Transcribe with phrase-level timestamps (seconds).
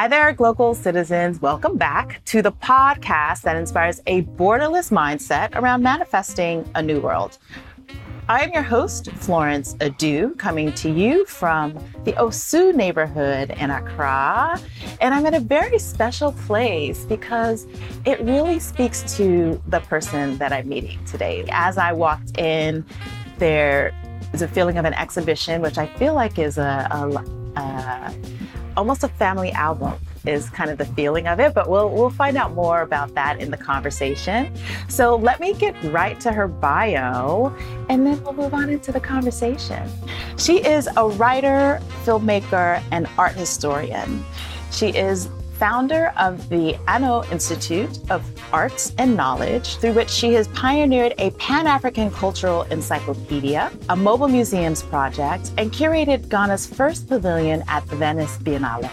[0.00, 1.42] Hi there, global citizens.
[1.42, 7.36] Welcome back to the podcast that inspires a borderless mindset around manifesting a new world.
[8.26, 11.74] I am your host, Florence Adu, coming to you from
[12.04, 14.58] the Osu neighborhood in Accra.
[15.02, 17.66] And I'm in a very special place because
[18.06, 21.44] it really speaks to the person that I'm meeting today.
[21.50, 22.86] As I walked in,
[23.36, 23.94] there
[24.32, 28.14] is a feeling of an exhibition, which I feel like is a, a, a
[28.76, 29.94] almost a family album
[30.26, 33.40] is kind of the feeling of it, but we'll we'll find out more about that
[33.40, 34.52] in the conversation.
[34.88, 37.54] So let me get right to her bio
[37.88, 39.88] and then we'll move on into the conversation.
[40.36, 44.24] She is a writer, filmmaker, and art historian.
[44.70, 45.28] She is
[45.60, 51.32] founder of the ANO Institute of Arts and Knowledge, through which she has pioneered a
[51.32, 57.96] Pan African cultural encyclopedia, a mobile museums project, and curated Ghana's first pavilion at the
[57.96, 58.90] Venice Biennale.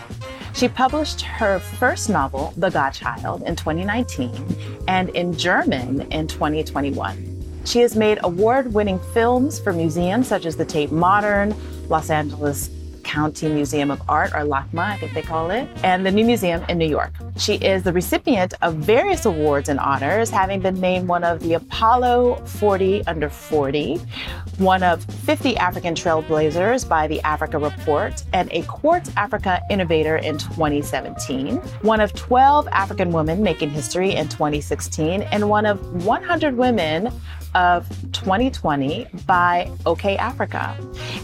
[0.53, 7.63] She published her first novel, The God Child, in 2019 and in German in 2021.
[7.63, 11.55] She has made award winning films for museums such as the Tate Modern,
[11.87, 12.69] Los Angeles
[13.08, 16.61] County Museum of Art, or LACMA, I think they call it, and the New Museum
[16.67, 17.14] in New York.
[17.38, 21.53] She is the recipient of various awards and honors, having been named one of the
[21.53, 23.95] Apollo 40 under 40,
[24.58, 30.38] one of 50 African Trailblazers by the Africa Report, and a Quartz Africa Innovator in
[30.38, 37.09] 2017, one of 12 African women making history in 2016, and one of 100 women
[37.58, 40.77] of 2020 by Okayafrica.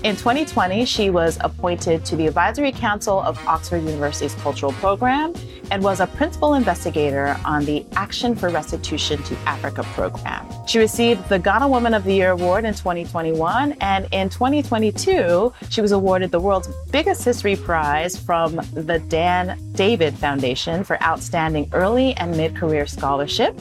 [0.04, 5.36] In 2020, she was appointed to the Advisory Council of Oxford University's Cultural Program
[5.70, 10.46] and was a principal investigator on the Action for Restitution to Africa program.
[10.66, 15.82] She received the Ghana Woman of the Year award in 2021, and in 2022, she
[15.82, 22.16] was awarded the world's biggest history prize from the Dan David Foundation for outstanding early
[22.18, 23.60] and mid career scholarship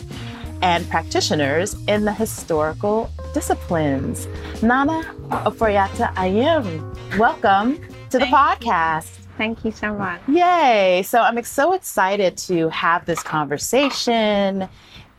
[0.63, 4.27] and practitioners in the historical disciplines.
[4.63, 7.81] Nana Oforiatta Ayim, welcome
[8.11, 9.19] to the podcast.
[9.37, 10.21] Thank you so much.
[10.29, 11.03] Yay.
[11.05, 14.69] So I'm so excited to have this conversation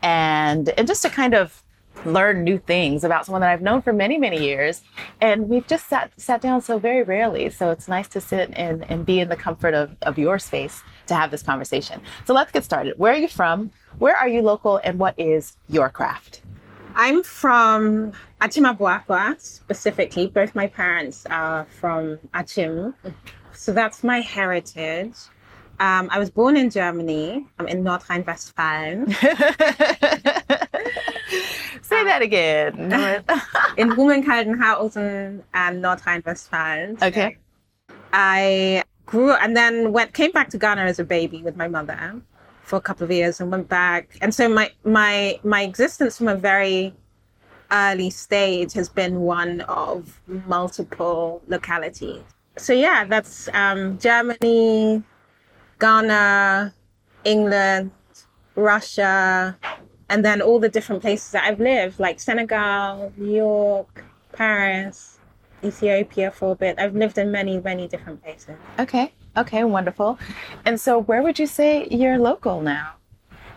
[0.02, 1.62] and, and just to kind of
[2.04, 4.82] learn new things about someone that I've known for many, many years.
[5.20, 7.50] And we've just sat sat down so very rarely.
[7.50, 10.82] So it's nice to sit and, and be in the comfort of, of your space
[11.06, 12.00] to have this conversation.
[12.24, 12.98] So let's get started.
[12.98, 13.70] Where are you from?
[13.98, 16.42] Where are you local and what is your craft?
[16.96, 20.28] I'm from Akyem Abuakwa, specifically.
[20.28, 22.94] Both my parents are from Akyem.
[23.52, 25.14] So that's my heritage.
[25.80, 27.46] Um, I was born in Germany.
[27.58, 29.06] I'm in North Rhine Westphalia.
[31.82, 32.74] Say that again.
[33.76, 36.96] in Rumeln-Kaldenhausen and North Rhine Westphalia.
[37.02, 37.36] Okay.
[38.12, 42.22] I grew and then went came back to Ghana as a baby with my mother
[42.64, 44.16] for a couple of years and went back.
[44.20, 46.94] And so my my my existence from a very
[47.70, 52.22] early stage has been one of multiple localities.
[52.56, 55.02] So yeah, that's um, Germany,
[55.78, 56.72] Ghana,
[57.24, 57.90] England,
[58.54, 59.56] Russia,
[60.08, 65.18] and then all the different places that I've lived, like Senegal, New York, Paris,
[65.64, 66.78] Ethiopia for a bit.
[66.78, 68.56] I've lived in many, many different places.
[68.78, 69.12] Okay.
[69.36, 70.18] Okay, wonderful.
[70.64, 72.92] And so where would you say you're local now?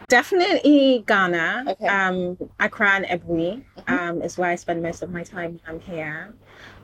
[0.08, 1.66] Definitely Ghana.
[1.68, 1.88] Okay.
[1.88, 3.94] Um, Accra and Aburi mm-hmm.
[3.94, 6.34] um, is where I spend most of my time when I'm here.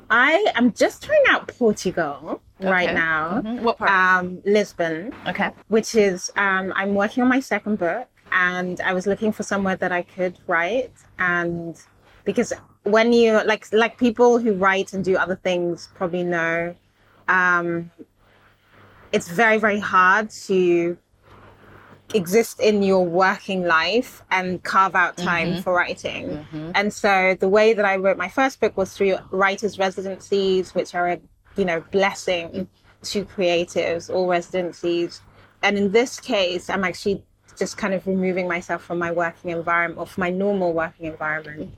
[0.09, 2.69] I am just trying out Portugal okay.
[2.69, 3.41] right now.
[3.41, 3.63] Mm-hmm.
[3.63, 3.89] What part?
[3.89, 5.13] Um, Lisbon.
[5.25, 5.51] Okay.
[5.69, 9.77] Which is, um, I'm working on my second book and I was looking for somewhere
[9.77, 10.91] that I could write.
[11.17, 11.81] And
[12.25, 12.51] because
[12.83, 16.75] when you, like, like people who write and do other things probably know,
[17.29, 17.89] um,
[19.13, 20.97] it's very, very hard to
[22.13, 25.61] exist in your working life and carve out time mm-hmm.
[25.61, 26.29] for writing.
[26.29, 26.71] Mm-hmm.
[26.75, 30.93] And so the way that I wrote my first book was through writers' residencies, which
[30.95, 31.19] are a
[31.55, 32.67] you know blessing
[33.03, 35.21] to creatives or residencies.
[35.61, 37.23] And in this case, I'm actually
[37.57, 41.73] just kind of removing myself from my working environment or from my normal working environment.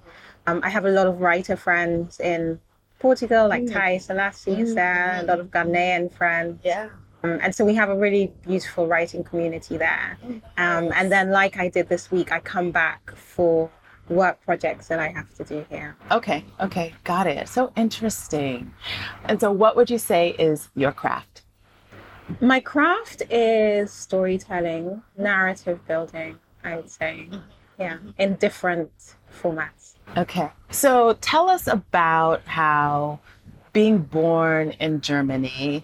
[0.47, 2.59] Um, I have a lot of writer friends in
[2.99, 3.73] Portugal, like mm.
[3.73, 4.75] Taiye Selasi is mm-hmm.
[4.75, 6.61] there, a lot of Ghanaian friends.
[6.63, 6.89] Yeah.
[7.25, 10.17] Um, and so we have a really beautiful writing community there.
[10.57, 13.69] Um, and then, like I did this week, I come back for
[14.09, 15.95] work projects that I have to do here.
[16.11, 17.49] Okay, okay, got it.
[17.49, 18.71] So interesting.
[19.25, 21.43] And so, what would you say is your craft?
[22.41, 27.29] My craft is storytelling, narrative building, I would say.
[27.79, 28.91] Yeah, in different
[29.41, 29.95] formats.
[30.15, 30.49] Okay.
[30.69, 33.19] So, tell us about how
[33.73, 35.83] being born in Germany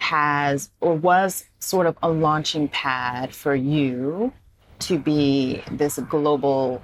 [0.00, 4.32] has or was sort of a launching pad for you
[4.80, 6.82] to be this global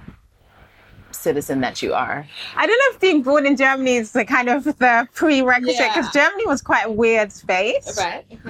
[1.10, 2.26] citizen that you are?
[2.56, 6.14] I don't know if being born in Germany is the kind of the prerequisite because
[6.14, 6.24] Yeah.
[6.24, 7.98] Germany was quite a weird space.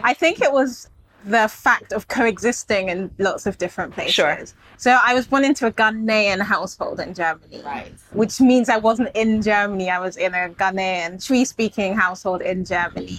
[0.03, 0.91] I think it was
[1.25, 4.15] the fact of coexisting in lots of different places.
[4.15, 4.39] Sure.
[4.77, 7.63] So I was born into a Ghanaian household in Germany.
[7.65, 7.93] Right.
[8.13, 9.91] Which means I wasn't in Germany.
[9.91, 13.19] I was in a Ghanaian Twi speaking household in Germany.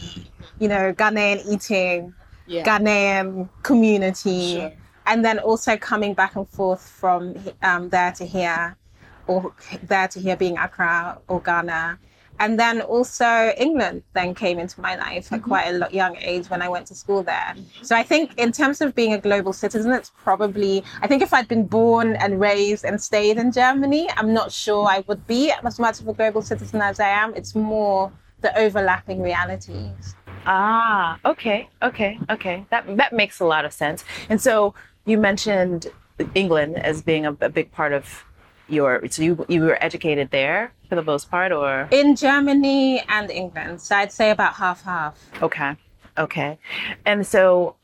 [0.59, 2.13] You know, Ghanaian eating,
[2.47, 2.63] Yeah.
[2.63, 4.55] Ghanaian community.
[4.55, 4.71] Sure.
[5.05, 8.75] And then also coming back and forth from um, there to here,
[9.27, 11.99] or there to here being Accra or Ghana.
[12.39, 16.61] And then also England then came into my life at quite a young age when
[16.61, 17.55] I went to school there.
[17.81, 21.33] So I think in terms of being a global citizen, it's probably, I think if
[21.33, 25.51] I'd been born and raised and stayed in Germany, I'm not sure I would be
[25.51, 27.33] as much of a global citizen as I am.
[27.33, 28.11] It's more
[28.41, 30.13] the overlapping realities.
[30.47, 32.65] Ah, okay, okay, okay.
[32.69, 34.05] That that makes a lot of sense.
[34.29, 34.73] And so
[35.05, 35.87] you mentioned
[36.35, 38.23] England as being a, a big part of
[38.69, 39.05] your.
[39.09, 43.81] So you you were educated there for the most part, or In Germany and England.
[43.81, 45.19] So I'd say about half half.
[45.41, 45.75] okay,
[46.17, 46.57] okay.
[47.05, 47.75] And so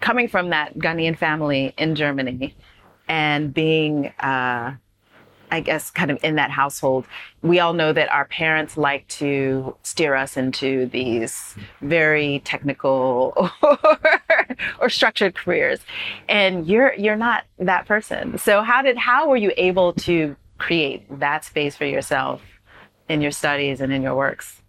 [0.00, 2.54] coming from that Ghanaian family in Germany,
[3.08, 4.08] and being.
[4.20, 4.76] Uh,
[5.50, 7.06] I guess kind of in that household,
[7.42, 13.78] we all know that our parents like to steer us into these very technical or,
[14.80, 15.80] or structured careers.
[16.28, 18.38] And you're you're not that person.
[18.38, 22.42] So how did how were you able to create that space for yourself
[23.08, 24.60] in your studies and in your works?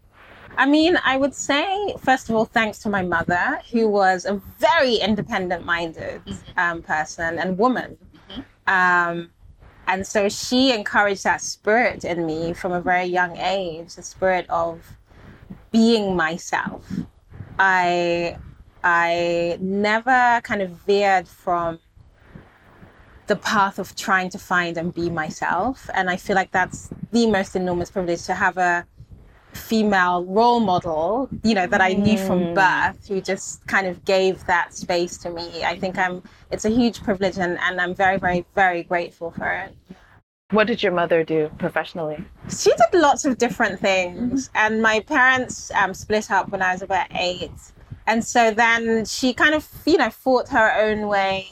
[0.57, 4.41] I mean, I would say, first of all, thanks to my mother, who was a
[4.57, 6.21] very independent minded
[6.57, 7.97] um, person and woman.
[8.67, 9.29] Um,
[9.89, 14.45] and so she encouraged that spirit in me from a very young age the spirit
[14.47, 14.95] of
[15.71, 16.85] being myself.
[17.57, 18.37] I,
[18.83, 21.79] I never kind of veered from
[23.25, 25.89] the path of trying to find and be myself.
[25.95, 28.85] And I feel like that's the most enormous privilege to have a
[29.59, 34.45] female role model, you know, that I knew from birth who just kind of gave
[34.45, 35.63] that space to me.
[35.63, 39.49] I think I'm it's a huge privilege and, and I'm very, very, very grateful for
[39.51, 39.75] it.
[40.51, 42.23] What did your mother do professionally?
[42.49, 46.81] She did lots of different things, and my parents um, split up when I was
[46.81, 47.51] about eight.
[48.07, 51.49] And so then she kind of, you know, fought her own way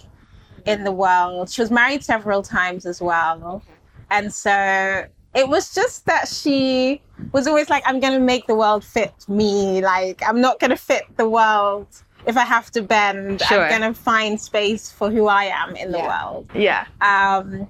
[0.65, 1.51] in the world.
[1.51, 3.61] She was married several times as well.
[4.09, 5.05] And so
[5.37, 6.99] it was just that she
[7.31, 9.81] was always like, I'm going to make the world fit me.
[9.81, 11.85] Like, I'm not going to fit the world
[12.25, 13.41] if I have to bend.
[13.41, 13.61] Sure.
[13.61, 16.07] I'm going to find space for who I am in the Yeah.
[16.23, 16.85] world Yeah.
[17.01, 17.67] um,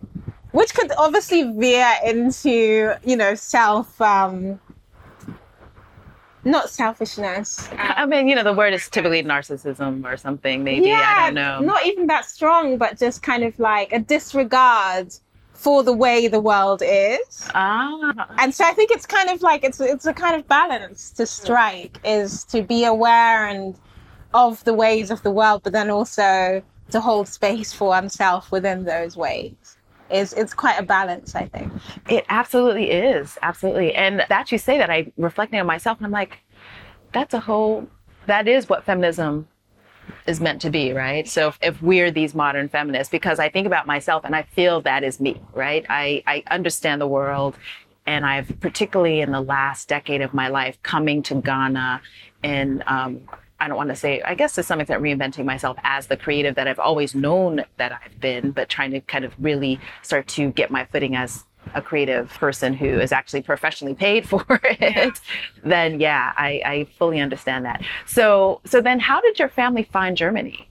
[0.51, 4.59] which could obviously veer into you know self um,
[6.45, 10.91] not selfishness um, I mean, you know, the word is typically narcissism or something, maybe.
[10.93, 11.59] I don't know.
[11.59, 15.13] not even that strong but just kind of like a disregard
[15.67, 18.35] for the way the world is ah.
[18.39, 21.25] and so i think it's kind of like it's it's a kind of balance to
[21.25, 23.75] strike is to be aware and
[24.33, 28.85] of the ways of the world but then also to hold space for oneself within
[28.85, 29.77] those ways
[30.09, 31.69] is it's quite a balance i think
[32.07, 33.37] It absolutely is.
[33.41, 33.93] Absolutely.
[33.93, 36.39] And that you say that, I reflecting on myself and I'm like,
[37.11, 37.87] that's a whole,
[38.25, 39.47] that is what feminism
[40.27, 41.27] is meant to be, right?
[41.27, 44.81] So if, if we're these modern feminists, because I think about myself and I feel
[44.81, 45.85] that is me, right?
[45.89, 47.57] I, I understand the world.
[48.05, 52.01] And I've particularly in the last decade of my life coming to Ghana
[52.43, 53.21] and um,
[53.59, 56.55] I don't want to say, I guess to some extent, reinventing myself as the creative
[56.55, 60.51] that I've always known that I've been, but trying to kind of really start to
[60.51, 61.43] get my footing as
[61.75, 65.19] a creative person who is actually professionally paid for it,
[65.63, 67.83] then yeah, I, I fully understand that.
[68.05, 70.69] So, so then how did your family find Germany?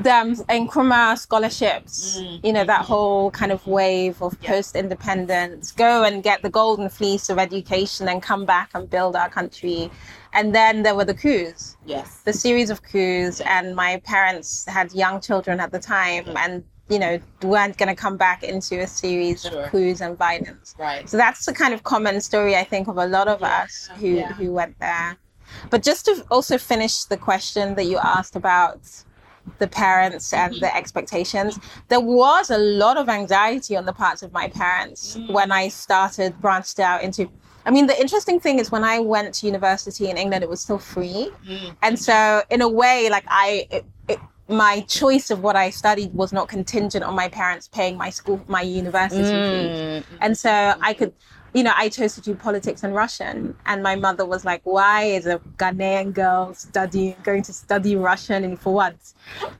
[0.00, 0.36] them um,
[0.68, 2.44] Nkrumah scholarships, Mm.
[2.46, 6.88] you know, that whole kind of wave of post independence, go and get the golden
[6.88, 9.90] fleece of education and come back and build our country.
[10.32, 12.20] And then there were the coups, Yes.
[12.24, 16.98] the series of coups, and my parents had young children at the time and, you
[16.98, 19.64] know, weren't going to come back into a series Sure.
[19.64, 20.74] of coups and violence.
[20.78, 21.08] Right.
[21.08, 24.08] So that's the kind of common story I think of a lot of us who
[24.08, 24.32] Yeah.
[24.34, 25.16] who went there.
[25.70, 28.80] But just to also finish the question that you asked about
[29.58, 31.58] the parents and the expectations,
[31.88, 35.32] there was a lot of anxiety on the parts of my parents mm.
[35.32, 37.28] when I started branched out into.
[37.64, 40.60] I mean, the interesting thing is when I went to university in England, it was
[40.60, 41.76] still free, mm.
[41.82, 43.66] and so in a way, like I.
[43.70, 43.84] It,
[44.52, 48.40] my choice of what I studied was not contingent on my parents paying my school,
[48.48, 50.04] my university fees mm.
[50.20, 51.12] and so I could
[51.54, 53.54] you know, I chose to do politics and Russian.
[53.66, 58.44] And my mother was like, why is a Ghanaian girl studying, going to study Russian
[58.44, 58.94] and for what?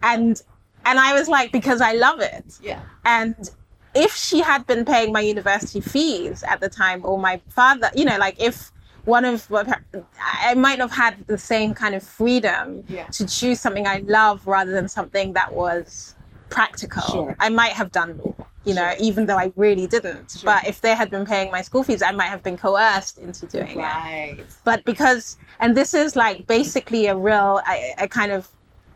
[0.03, 0.41] And,
[0.87, 2.59] and I was like, because I love it.
[2.63, 2.81] Yeah.
[3.05, 3.51] And
[3.95, 8.07] if she had been paying my university fees at the time, or my father, you
[8.07, 8.73] know, like if
[9.05, 9.47] one of
[10.45, 13.07] I might have had the same kind of freedom Yeah.
[13.07, 16.15] to choose something I love rather than something that was
[16.51, 17.03] practical.
[17.03, 17.37] Sure.
[17.41, 20.43] I might have done law, you know, even though I really didn't.
[20.45, 23.47] But if they had been paying my school fees, I might have been coerced into
[23.47, 28.49] doing it but because and this is like basically a real a, a kind of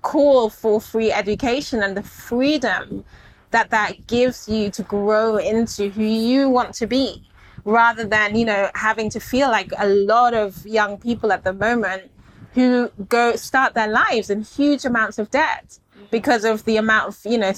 [0.02, 3.04] call for free education and the freedom
[3.50, 7.26] that that gives you to grow into who you want to be
[7.66, 11.52] rather than you know having to feel like a lot of young people at the
[11.52, 12.10] moment
[12.54, 15.78] who go start their lives in huge amounts of debt
[16.10, 17.52] because of the amount of you know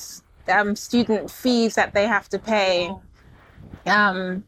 [0.49, 2.91] um, student fees that they have to pay
[3.87, 4.45] um,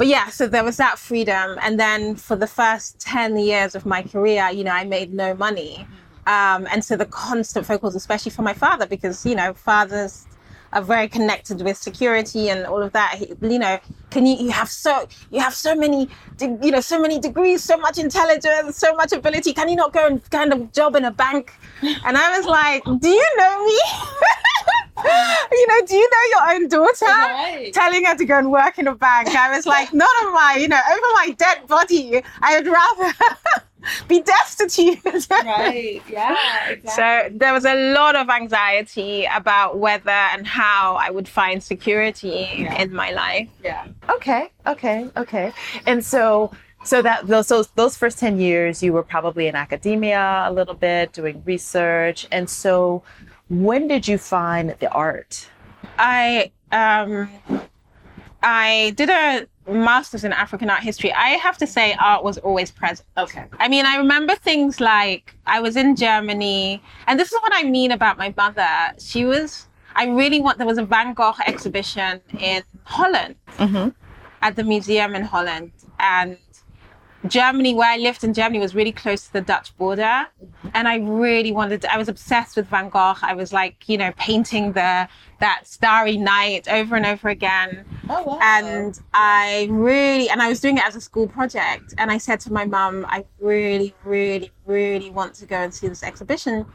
[0.00, 1.58] but yeah, so there was that freedom.
[1.60, 5.34] And then for the first 10 years of my career, you know, I made no
[5.34, 5.86] money.
[6.26, 10.26] Um, and so the constant focus, especially for my father, because, you know, fathers
[10.72, 13.20] are very connected with security and all of that.
[13.40, 13.78] You know,
[14.10, 16.08] can you, you have so, you have so many,
[16.40, 19.52] you know, so many degrees, so much intelligence, so much ability.
[19.52, 21.52] Can you not go and kind of job in a bank?
[21.82, 23.80] And I was like, do you know me?
[25.52, 27.06] you know, do you know your own daughter?
[27.06, 27.70] Right.
[27.72, 29.28] Telling her to go and work in a bank.
[29.28, 32.22] I was like, not on my, you know, over my dead body.
[32.42, 33.12] I would rather
[34.08, 34.98] be destitute.
[35.30, 36.02] Right.
[36.08, 36.36] Yeah.
[36.94, 42.48] So there was a lot of anxiety about whether and how I would find security
[42.58, 42.82] Yeah.
[42.82, 43.48] in my life.
[43.64, 43.86] Yeah.
[44.08, 44.50] Okay.
[44.66, 45.08] Okay.
[45.16, 45.52] Okay.
[45.86, 46.52] And so,
[46.84, 50.74] so that those those those first ten years, you were probably in academia a little
[50.74, 52.26] bit, doing research.
[52.32, 53.02] And so,
[53.48, 55.48] when did you find the art?
[55.98, 57.28] I um
[58.42, 61.12] I did a master's in African art history.
[61.12, 63.06] I have to say art was always present.
[63.16, 63.44] Okay.
[63.58, 67.62] I mean, I remember things like I was in Germany, and this is what I
[67.64, 68.68] mean about my mother.
[68.98, 73.90] She was, I really want, there was a Van Gogh exhibition in Holland Mm-hmm.
[74.42, 75.72] at the museum in Holland.
[75.98, 76.38] And
[77.26, 80.26] Germany, where I lived in Germany, was really close to the Dutch border.
[80.74, 83.14] And I really wanted to, I was obsessed with Van Gogh.
[83.22, 85.08] I was like, you know, painting the
[85.40, 88.38] that starry night over and over again Oh wow.
[88.42, 92.40] and I really and I was doing it as a school project and I said
[92.40, 96.66] to my mum I really really really want to go and see this exhibition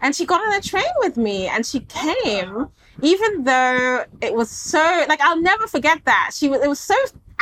[0.00, 2.68] and she got on a train with me and she came
[3.02, 6.96] even though it was so like I'll never forget that she was it was so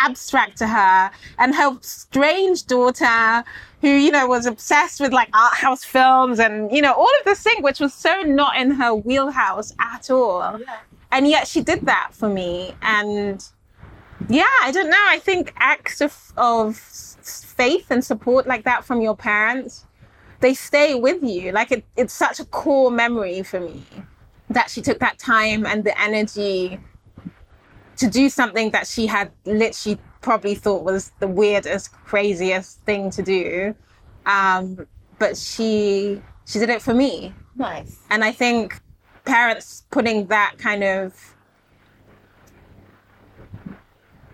[0.04, 3.44] abstract to her and her strange daughter
[3.80, 7.25] who you know was obsessed with like art house films and you know all of
[7.25, 10.59] this thing which was so not in her wheelhouse at all.
[11.11, 12.75] And yet she did that for me.
[12.82, 13.44] And
[14.28, 15.04] yeah i don't know.
[15.09, 19.87] I think acts of, of faith and support like that from your parents
[20.42, 21.52] they stay with you.
[21.52, 23.82] Like it, it's such a core memory for me
[24.50, 26.78] that she took that time and the energy
[28.02, 33.23] to do something that she had literally probably thought was the weirdest craziest thing to
[33.23, 33.75] do
[34.26, 34.87] um,
[35.18, 38.00] but she she did it for me nice.
[38.11, 38.80] and I think
[39.25, 41.35] parents putting that kind of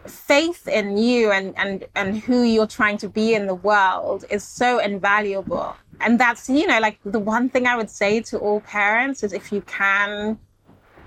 [0.09, 4.43] faith in you and, and, and who you're trying to be in the world is
[4.43, 5.77] so invaluable.
[6.01, 9.33] And that's, you know, like the one thing I would say to all parents is
[9.33, 10.39] if you can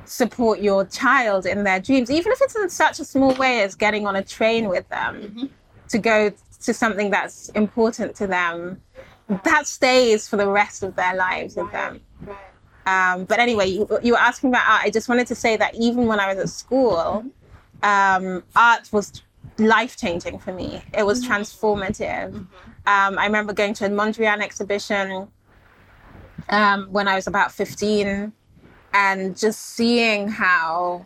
[0.06, 3.76] support your child in their dreams, even if it's in such a small way as
[3.76, 5.50] getting on a train with them
[5.90, 6.32] to go
[6.64, 8.82] to something that's important to them,
[9.44, 12.02] that stays for the rest of their lives with them.
[12.86, 14.82] Um, but anyway, you, you were asking about art.
[14.84, 17.26] I just wanted to say that even when I was at school,
[17.84, 19.22] um, art was
[19.58, 20.82] life changing for me.
[20.98, 22.34] It was transformative.
[22.34, 22.48] Um,
[23.20, 25.28] I remember going to a Mondrian exhibition
[26.50, 28.34] um, when I was about 15
[28.94, 31.06] and just seeing how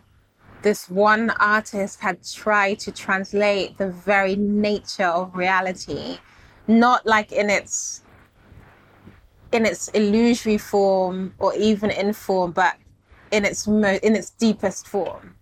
[0.62, 6.18] this one artist had tried to translate the very nature of reality,
[6.66, 8.02] not like in its
[9.52, 12.76] in its illusory form or even in form, but
[13.30, 15.36] in its mo- in its deepest form.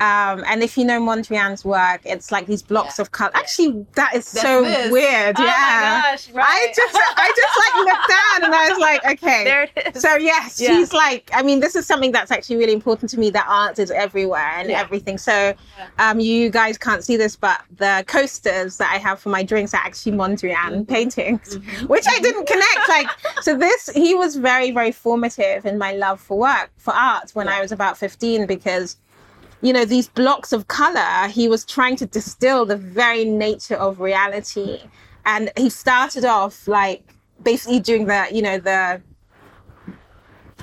[0.00, 3.32] Um, and if you know Mondrian's work, it's like these blocks of color.
[3.34, 4.90] Actually, that is so this.
[4.90, 5.36] weird.
[5.38, 6.72] Oh my yeah, gosh, I right.
[6.74, 10.02] just I just like looked down and I was like, okay, There it is.
[10.02, 10.68] so yes, Yeah.
[10.78, 11.30] she's like.
[11.34, 13.30] I mean, this is something that's actually really important to me.
[13.30, 14.80] That art is everywhere and Yeah.
[14.80, 15.18] everything.
[15.18, 15.54] So,
[15.98, 19.74] um, you guys can't see this, but the coasters that I have for my drinks
[19.74, 20.82] are actually Mondrian Mm-hmm.
[20.84, 22.88] paintings, which I didn't connect.
[22.88, 23.08] Like,
[23.42, 27.48] so this he was very very formative in my love for work for art when
[27.48, 28.96] I was about fifteen because
[29.62, 34.00] you know, these blocks of color, he was trying to distill the very nature of
[34.00, 34.80] reality.
[35.26, 37.02] And he started off like
[37.42, 39.02] basically doing the, you know, the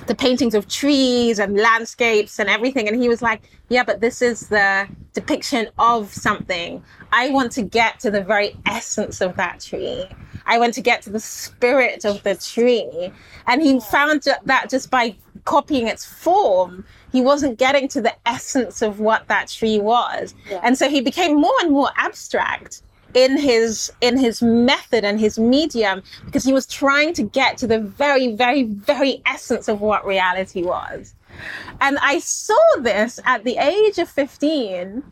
[0.06, 2.88] the paintings of trees and landscapes and everything.
[2.88, 6.82] And he was like, yeah, but this is the depiction of something.
[7.12, 10.06] I want to get to the very essence of that tree.
[10.46, 13.12] I want to get to the spirit of the tree.
[13.46, 15.14] And he found that just by
[15.44, 20.34] copying its form, he wasn't getting to the essence of what that tree was.
[20.50, 20.60] Yeah.
[20.62, 22.82] And so he became more and more abstract
[23.14, 27.66] in his in his method and his medium because he was trying to get to
[27.66, 31.14] the very very very essence of what reality was
[31.80, 35.02] and i saw this at the age of 15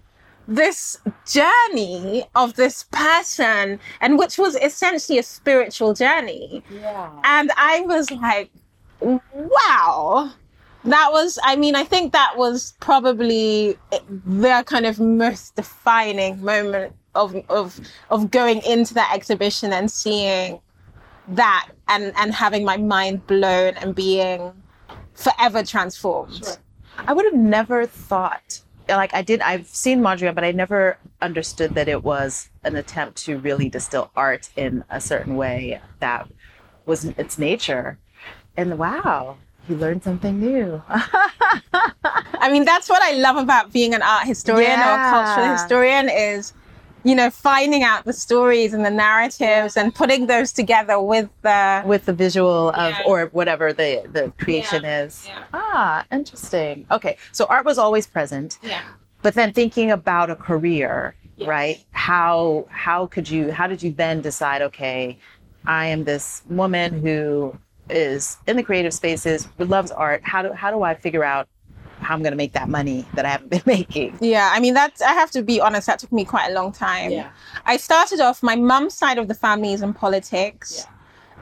[0.49, 7.11] this journey of this person and which was essentially a spiritual journey yeah.
[7.25, 8.51] and i was like
[9.01, 10.31] wow
[10.87, 13.77] that was i mean i think that was probably
[14.09, 20.61] their kind of most defining moment of of of going into that exhibition and seeing
[21.29, 24.53] that and and having my mind blown and being
[25.15, 26.45] forever transformed.
[26.45, 26.57] Sure.
[26.99, 31.75] I would have never thought like I did I've seen Mondrian but I never understood
[31.75, 36.29] that it was an attempt to really distill art in a certain way that
[36.85, 37.99] was its nature.
[38.57, 39.37] And wow,
[39.69, 40.83] you learned something new.
[40.89, 44.91] I mean, that's what I love about being an art historian yeah.
[44.91, 46.53] or a cultural historian is
[47.07, 51.83] you know, finding out the stories and the narratives and putting those together with the
[51.87, 53.03] with the visual of yeah.
[53.07, 55.05] or whatever the the creation yeah.
[55.05, 55.29] is.
[55.55, 56.85] Ah, interesting.
[56.91, 58.59] Okay, so art was always present.
[58.61, 58.83] Yeah.
[59.23, 61.15] But then thinking about a career,
[61.47, 61.79] right?
[61.93, 64.61] How how could you how did you then decide?
[64.63, 65.17] Okay,
[65.65, 67.57] I am this woman who
[67.91, 70.23] is in the creative spaces, loves art.
[70.25, 71.49] How do how do I figure out
[72.01, 74.19] how I'm going to make that money that I haven't been making.
[74.21, 75.87] Yeah, I mean that's I have to be honest.
[75.87, 77.11] That took me quite a long time.
[77.11, 77.31] Yeah.
[77.65, 78.43] I started off.
[78.43, 80.85] My mum's side of the family is in politics.
[80.85, 80.93] Yeah.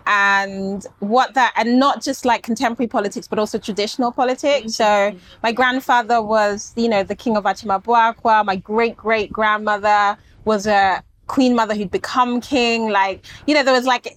[0.06, 4.74] And what that, and not just like contemporary politics, but also traditional politics.
[4.74, 5.16] Mm-hmm.
[5.16, 8.44] So my grandfather was, you know, the king of Akyem Abuakwa.
[8.44, 12.90] My great great grandmother was a queen mother who'd become king.
[12.90, 14.14] Like, you know, there was like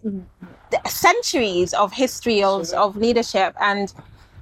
[0.87, 3.55] centuries of history of, of leadership.
[3.59, 3.93] And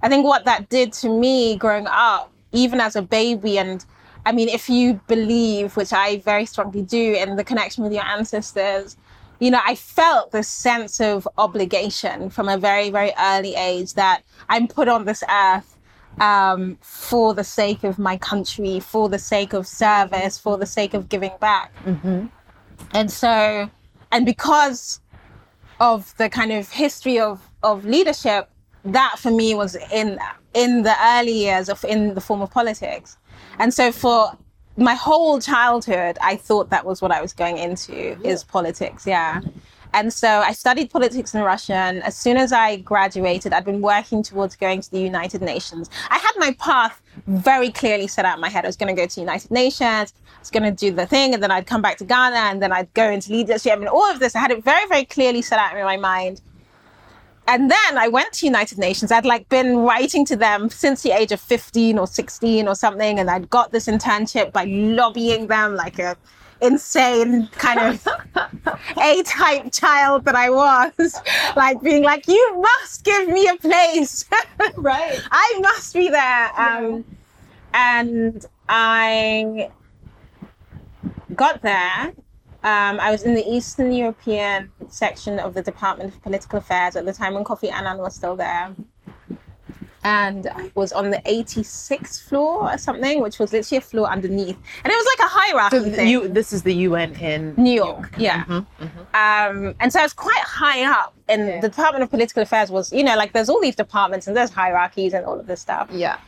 [0.02, 3.86] I think what that did to me growing up, even as a baby, and
[4.26, 8.06] I mean, if you believe, which I very strongly do, in the connection with your
[8.06, 8.98] ancestors,
[9.40, 14.24] you know, I felt this sense of obligation from a very, very early age that
[14.50, 15.78] I'm put on this earth
[16.20, 20.94] um, for the sake of my country, for the sake of service, for the sake
[20.94, 21.74] of giving back.
[21.84, 22.28] Mm-hmm.
[22.94, 23.70] And so,
[24.12, 25.02] and because
[25.80, 28.50] of the kind of history of, of leadership,
[28.86, 30.20] that for me was in
[30.54, 33.18] in the early years of in the form of politics.
[33.60, 34.38] And so for
[34.78, 39.08] my whole childhood, I thought that was what I was going into is politics.
[39.08, 39.42] Yeah.
[39.96, 41.74] And so I studied politics in Russia.
[41.74, 45.90] And as soon as I graduated, I'd been working towards going to the United Nations.
[46.10, 48.66] I had my path very clearly set out in my head.
[48.66, 50.14] I was going to go to United Nations.
[50.14, 51.34] I was going to do the thing.
[51.34, 53.72] And then I'd come back to Ghana and then I'd go into leadership.
[53.72, 55.98] I mean, all of this, I had it very, very clearly set out in my
[55.98, 56.42] mind
[57.48, 59.12] and then I went to United Nations.
[59.12, 63.20] I'd like been writing to them since the age of 15 or 16 or something.
[63.20, 66.18] And I'd got this internship by lobbying them like a
[66.62, 68.08] insane kind of
[68.98, 71.16] A-type child that I was,
[71.56, 74.26] like being like, you must give me a place.
[74.76, 75.20] right.
[75.32, 76.60] I must be there.
[76.60, 77.06] Um,
[77.74, 79.70] and I
[81.36, 82.14] got there
[82.66, 87.06] um, I was in the Eastern European section of the Department of Political Affairs at
[87.06, 88.76] the time when Kofi Annan was still there.
[90.06, 94.58] And I was on the 86th floor or something, which was literally a floor underneath.
[94.84, 96.08] And it was like a hierarchy so thing.
[96.08, 97.86] You, this is the UN in New York.
[97.86, 98.14] York.
[98.18, 98.44] Yeah.
[98.44, 99.68] Mm-hmm, mm-hmm.
[99.68, 101.16] Um, and so I was quite high up.
[101.28, 101.62] And yeah.
[101.62, 104.52] the Department of Political Affairs was, you know, like there's all these departments and there's
[104.52, 105.90] hierarchies and all of this stuff.
[105.92, 106.20] Yeah.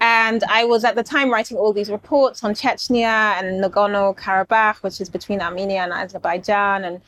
[0.00, 4.82] And I was at the time writing all these reports on Chechnya and Nagorno Karabakh,
[4.82, 6.84] which is between Armenia and Azerbaijan.
[6.84, 7.00] And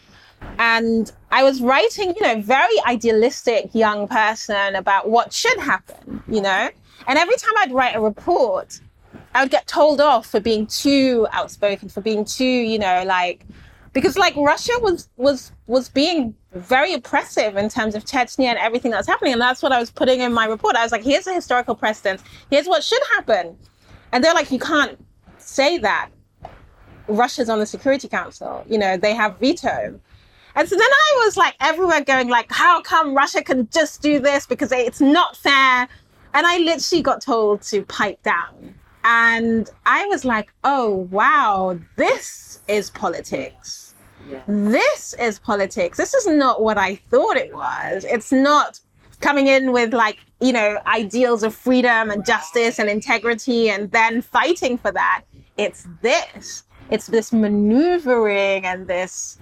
[0.58, 6.40] and I was writing, you know, very idealistic young person about what should happen, you
[6.40, 6.70] know.
[7.06, 8.80] And every time I'd write a report,
[9.34, 13.44] I would get told off for being too outspoken, for being too, you know, like
[13.92, 18.90] because like Russia was was was being very oppressive in terms of Chechnya and everything
[18.90, 20.76] that's happening, and that's what I was putting in my report.
[20.76, 22.20] I was like, here's a historical precedent.
[22.50, 23.56] Here's what should happen,
[24.12, 25.02] and they're like, you can't
[25.38, 26.10] say that.
[27.06, 28.64] Russia's on the Security Council.
[28.68, 30.00] You know, they have veto.
[30.56, 34.20] And so then I was like everywhere going like, how come Russia can just do
[34.20, 35.88] this because it's not fair?
[36.32, 42.60] And I literally got told to pipe down And I was like, oh, wow, this
[42.68, 43.94] is politics.
[44.28, 44.40] Yeah.
[44.48, 45.98] This is politics.
[45.98, 48.04] This is not what I thought it was.
[48.04, 48.80] It's not
[49.20, 54.22] coming in with like, you know, ideals of freedom and justice and integrity and then
[54.22, 55.24] fighting for that.
[55.58, 56.64] It's this.
[56.90, 59.38] It's this maneuvering and this,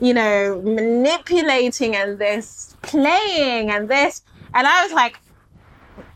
[0.00, 4.22] you know, manipulating and this playing and this.
[4.54, 5.18] And I was like,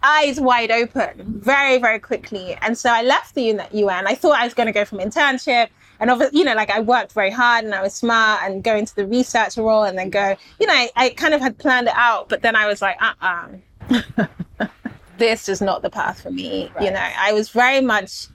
[0.02, 2.56] eyes wide open very, very quickly.
[2.62, 4.06] And so I left the UN.
[4.06, 5.68] I thought I was going to go from internship.
[5.98, 8.74] And obviously, you know, like I worked very hard and I was smart and go
[8.74, 11.88] into the researcher role and then go, you know, I, I kind of had planned
[11.88, 12.28] it out.
[12.28, 14.66] But then I was like, uh uh
[15.18, 16.70] this is not the path for me.
[16.74, 16.84] Right.
[16.84, 18.28] You know, I was very much,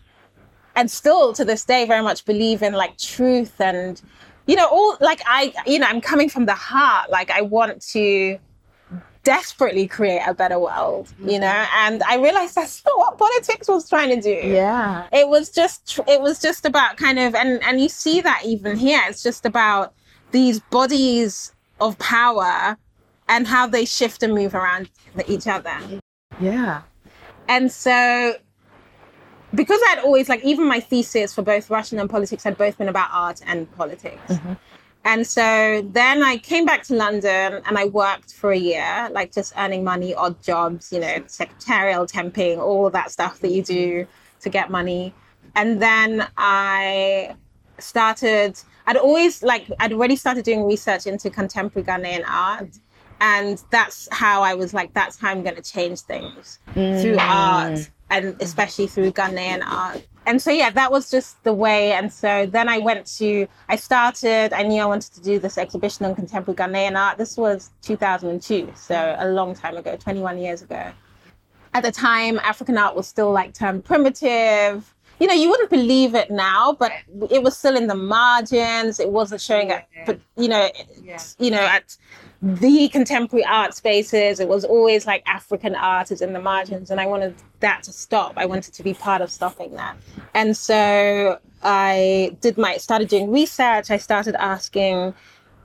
[0.75, 3.99] and still to this day, very much believe in like truth and,
[4.47, 7.09] you know, all like I, you know, I'm coming from the heart.
[7.09, 8.39] Like I want to,
[9.25, 11.41] desperately create a better world, you mm-hmm.
[11.41, 11.65] know?
[11.75, 14.47] And I realized that's not what politics was trying to do.
[14.47, 15.07] Yeah.
[15.11, 18.77] It was just it was just about kind of and and you see that even
[18.77, 19.01] here.
[19.07, 19.93] It's just about
[20.31, 22.77] these bodies of power
[23.27, 24.89] and how they shift and move around
[25.27, 25.75] each other.
[26.39, 26.83] Yeah.
[27.49, 28.35] And so
[29.55, 32.89] because I'd always like even my thesis for both Russian and politics had both been
[32.89, 34.21] about art and politics.
[34.27, 34.53] Mm-hmm.
[35.05, 39.31] And so then I came back to London and I worked for a year, like
[39.31, 44.07] just earning money, odd jobs, you know, secretarial, temping, all that stuff that you do
[44.41, 45.13] to get money.
[45.55, 47.35] And then I
[47.77, 52.79] started, I'd always like, I'd already started doing research into contemporary Ghanaian art.
[53.21, 57.01] And that's how I was like, that's how I'm going to change things mm.
[57.01, 58.41] through art and mm-hmm.
[58.41, 60.05] especially through Ghanaian art.
[60.27, 61.91] And so yeah that was just the way.
[61.93, 65.57] And so then i went to i started i knew i wanted to do this
[65.57, 67.17] exhibition on contemporary ghanaian art.
[67.17, 69.21] This was 2002 so mm-hmm.
[69.21, 70.91] a long time ago 21 years ago.
[71.73, 74.91] At the time african art was still like termed primitive.
[75.19, 76.91] You know you wouldn't believe it now but
[77.29, 78.99] it was still in the margins.
[78.99, 80.69] It wasn't showing at but you know
[81.03, 81.21] yeah.
[81.37, 81.95] you know at
[82.45, 84.39] the contemporary art spaces.
[84.39, 87.91] It was always like African art is in the margins, and I wanted that to
[87.91, 88.33] stop.
[88.37, 89.97] I wanted to be part of stopping that.
[90.35, 93.89] And so I did my started doing research.
[93.89, 95.15] I started asking,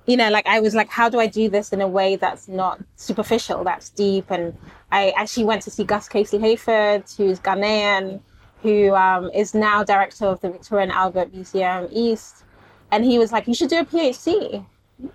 [0.06, 2.48] you know, like I was like, how do I do this in a way that's
[2.48, 4.30] not superficial, that's deep?
[4.30, 4.56] And
[4.90, 8.20] I actually went to see Gus Casely-Hayford, who's Ghanaian,
[8.62, 12.44] who um, is now director of the Victoria and Albert Museum East.
[12.90, 14.64] And he was like, you should do a PhD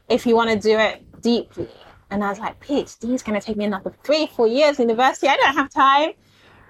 [0.10, 1.67] if you want to do it deeply.
[2.11, 5.27] And I was like, PhD is going to take me another three, four years university.
[5.27, 6.11] I don't have time.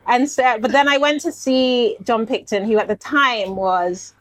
[0.07, 4.13] And so, but then I went to see John Picton, who at the time was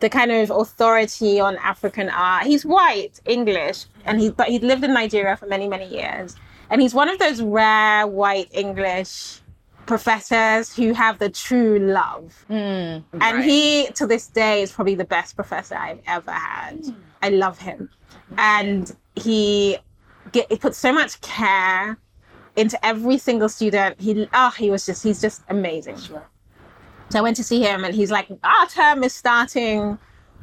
[0.00, 2.46] the kind of authority on African art.
[2.46, 6.34] He's white, English, and he but he'd lived in Nigeria for many, many years.
[6.70, 9.40] And he's one of those rare white English
[9.86, 12.46] professors who have the true love.
[12.48, 16.78] Mm, and he, to this day, is probably the best professor I've ever had.
[16.80, 16.96] Mm.
[17.24, 17.88] I love him.
[18.36, 19.78] And he
[20.32, 21.96] get he put so much care
[22.56, 24.00] into every single student.
[24.00, 25.98] He oh he was just he's just amazing.
[25.98, 26.22] Sure.
[27.10, 29.98] So I went to see him and he's like, our term is starting,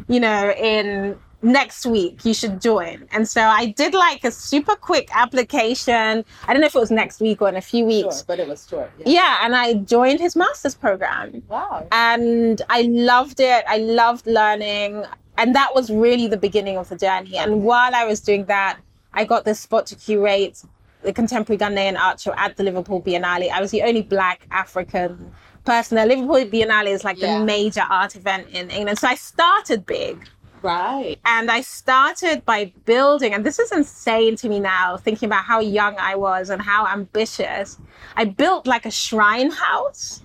[0.08, 2.24] you know, in next week.
[2.26, 3.08] You should join.
[3.12, 6.24] And so I did like a super quick application.
[6.48, 8.18] I don't know if it was next week or in a few weeks.
[8.18, 8.92] Sure, but it was short.
[9.00, 9.06] Yeah.
[9.08, 11.44] yeah, and I joined his master's program.
[11.48, 11.88] Wow.
[11.92, 13.64] And I loved it.
[13.68, 15.06] I loved learning.
[15.42, 17.36] And that was really the beginning of the journey.
[17.36, 18.78] And while I was doing that,
[19.12, 20.62] I got this spot to curate
[21.02, 23.50] the contemporary Ghanaian art show at the Liverpool Biennale.
[23.50, 25.32] I was the only Black African
[25.66, 25.96] person.
[25.98, 27.40] The Liverpool Biennale is like yeah.
[27.40, 29.00] the major art event in England.
[29.00, 30.30] So I started big.
[30.62, 31.18] Right.
[31.26, 35.60] And I started by building, and this is insane to me now, thinking about how
[35.60, 37.80] young I was and how ambitious.
[38.16, 40.22] I built like a shrine house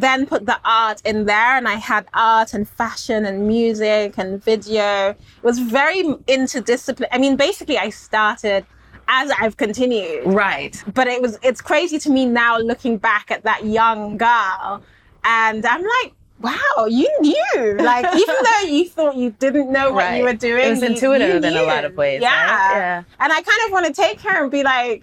[0.00, 4.42] then put the art in there and I had art and fashion and music and
[4.42, 5.10] video.
[5.10, 7.08] It was very interdisciplinary.
[7.12, 8.64] I mean, basically I started
[9.08, 10.26] as I've continued.
[10.26, 10.82] Right.
[10.94, 14.82] But it was it's crazy to me now looking back at that young girl
[15.24, 17.76] and I'm like, wow, you knew.
[17.78, 20.18] Like even though you thought you didn't know what right.
[20.18, 20.66] you were doing.
[20.66, 22.20] It was intuitive you in a lot of ways.
[22.20, 22.30] Yeah.
[22.30, 22.76] Right?
[22.76, 23.02] Yeah.
[23.20, 25.02] And I kind of want to take her and be like,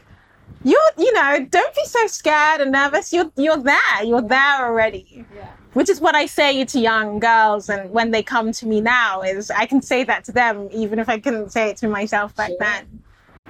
[0.63, 3.12] you're you know don't be so scared and nervous.
[3.12, 4.04] You're you're there.
[4.04, 5.26] You're there already.
[5.36, 5.52] Yeah.
[5.74, 9.21] which is what i say to young girls and when they come to me now
[9.21, 12.36] is i can say that to them even if i couldn't say it to myself
[12.36, 12.58] back sure.
[12.60, 13.04] then.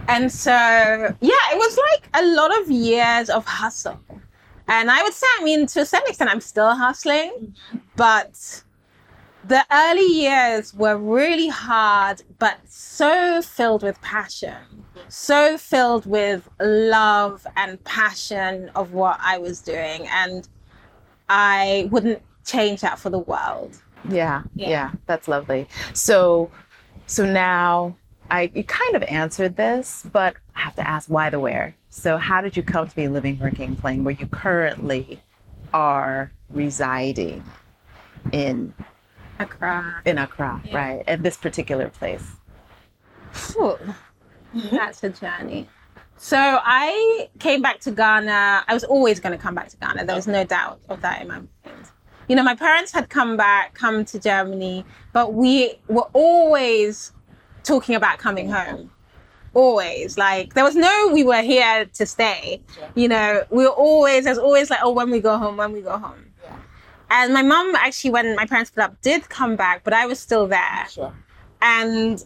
[0.07, 3.99] And so yeah it was like a lot of years of hustle.
[4.67, 7.55] And i would say i mean to a certain extent i'm still hustling
[7.95, 8.63] but
[9.47, 17.45] the early years were really hard but so filled with passion so filled with love
[17.55, 20.07] and passion of what I was doing.
[20.07, 20.47] And
[21.29, 23.77] I wouldn't change that for the world.
[24.09, 24.69] Yeah, Yeah.
[24.69, 25.67] yeah, that's lovely.
[25.93, 26.49] So,
[27.05, 27.95] so now
[28.31, 31.75] I you kind of answered this, but I have to ask why the where.
[31.89, 35.21] So, how did you come to be living, working, playing where you currently
[35.73, 37.43] are residing
[38.31, 38.73] in
[39.39, 40.01] Accra.
[40.05, 40.75] in Accra, Yeah.
[40.77, 41.03] right?
[41.07, 42.23] At this particular place.
[44.71, 45.67] That's a journey.
[46.17, 48.63] So I came back to Ghana.
[48.67, 50.05] I was always going to come back to Ghana.
[50.05, 51.49] There was no doubt of that in my mind.
[52.27, 57.11] You know, my parents had come back, come to Germany, but we were always
[57.63, 58.91] talking about coming home.
[59.53, 60.17] Always.
[60.17, 62.61] Like, there was no, we were here to stay.
[62.95, 65.81] You know, we were always, there's always like, oh, when we go home, when we
[65.81, 66.25] go home.
[67.09, 70.17] And my mum actually, when my parents split up, did come back, but I was
[70.17, 71.13] still there Sure.
[71.61, 72.23] and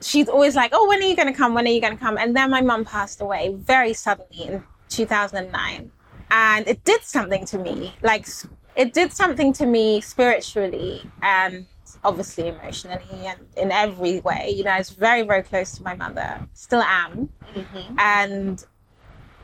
[0.00, 1.54] she's always like, "Oh, when are you going to come?
[1.54, 4.64] When are you going to come?" And then my mum passed away very suddenly in
[4.88, 5.90] 2009,
[6.30, 7.94] and it did something to me.
[8.02, 8.26] Like
[8.74, 11.66] it did something to me spiritually and
[12.04, 14.50] obviously emotionally and in every way.
[14.50, 17.98] You know, I was very very close to my mother, still am, mm-hmm.
[17.98, 18.64] and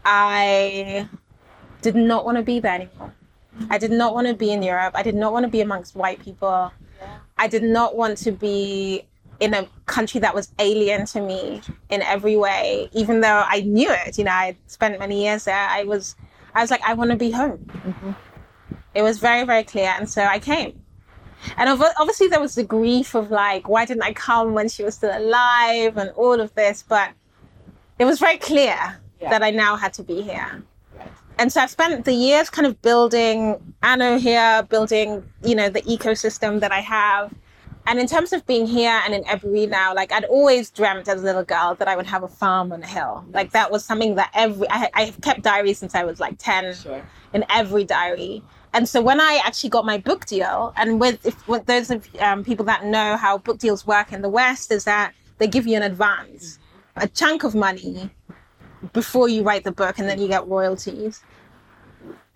[0.05, 1.09] I
[1.81, 3.15] did not want to be there anymore.
[3.71, 4.95] I did not want to be in Europe.
[4.97, 6.73] I did not want to be amongst white people.
[7.37, 9.05] I did not want to be
[9.43, 13.91] in a country that was alien to me in every way, even though I knew
[13.91, 14.17] it.
[14.19, 15.67] You know, I spent many years there.
[15.79, 16.15] I was,
[16.55, 17.59] I was like, I want to be home.
[17.59, 18.13] Mm-hmm.
[18.95, 20.81] It was very, very clear, and so I came.
[21.57, 24.85] And ob- obviously, there was the grief of like, why didn't I come when she
[24.85, 26.85] was still alive, and all of this.
[26.87, 27.11] But
[27.99, 28.77] it was very clear
[29.21, 29.31] Yeah.
[29.31, 30.63] that I now had to be here
[31.39, 35.83] and so I've spent the years kind of building ANO here, building, you know, the
[35.83, 37.33] ecosystem that I have.
[37.87, 41.21] And in terms of being here and in Aburi now, like I'd always dreamt as
[41.21, 43.25] a little girl that I would have a farm on a hill.
[43.33, 46.39] Like that was something that every, I, I have kept diaries since I was like
[46.39, 47.03] 10 Sure.
[47.33, 48.43] in every diary.
[48.73, 52.09] And so when I actually got my book deal, and with, if, with those of
[52.21, 55.67] um, people that know how book deals work in the West, is that they give
[55.67, 56.59] you an advance,
[56.97, 58.11] a chunk of money
[58.93, 61.23] before you write the book, and then you get royalties.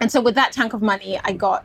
[0.01, 1.65] And so with that chunk of money, I got,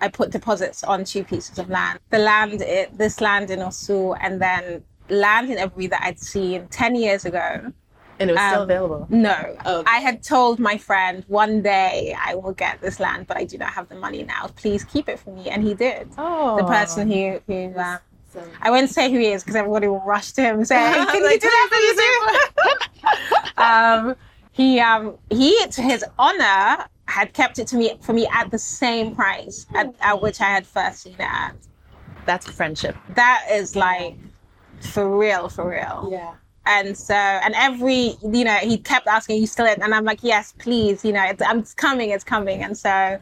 [0.00, 1.98] I put deposits on two pieces of land.
[2.10, 6.66] The land, it, this land in Osu, and then land in Aburi that I'd seen
[6.68, 7.72] 10 years ago.
[8.20, 9.06] And it was still Um, available.
[9.10, 9.56] No.
[9.64, 9.90] Okay.
[9.90, 13.58] I had told my friend one day I will get this land, but I do
[13.58, 14.48] not have the money now.
[14.56, 15.48] Please keep it for me.
[15.48, 16.08] And he did.
[16.18, 17.98] Oh, The person who, who uh,
[18.60, 21.38] I won't say who he is because everybody will rush to him saying, "Can you
[21.40, 21.68] do that
[23.56, 24.16] for me?" um,
[24.52, 28.58] he, um, he, to his honor, had kept it to me for me at the
[28.58, 31.54] same price at, at which I had first seen it at.
[32.26, 32.94] That's friendship.
[33.14, 34.16] That is like
[34.80, 36.08] for real, for real.
[36.10, 36.34] Yeah.
[36.66, 40.22] And so, and every, you know, he kept asking, "You still in?" And I'm like,
[40.22, 42.62] "Yes, please." You know, it's, I'm it's coming, it's coming.
[42.62, 43.18] And so,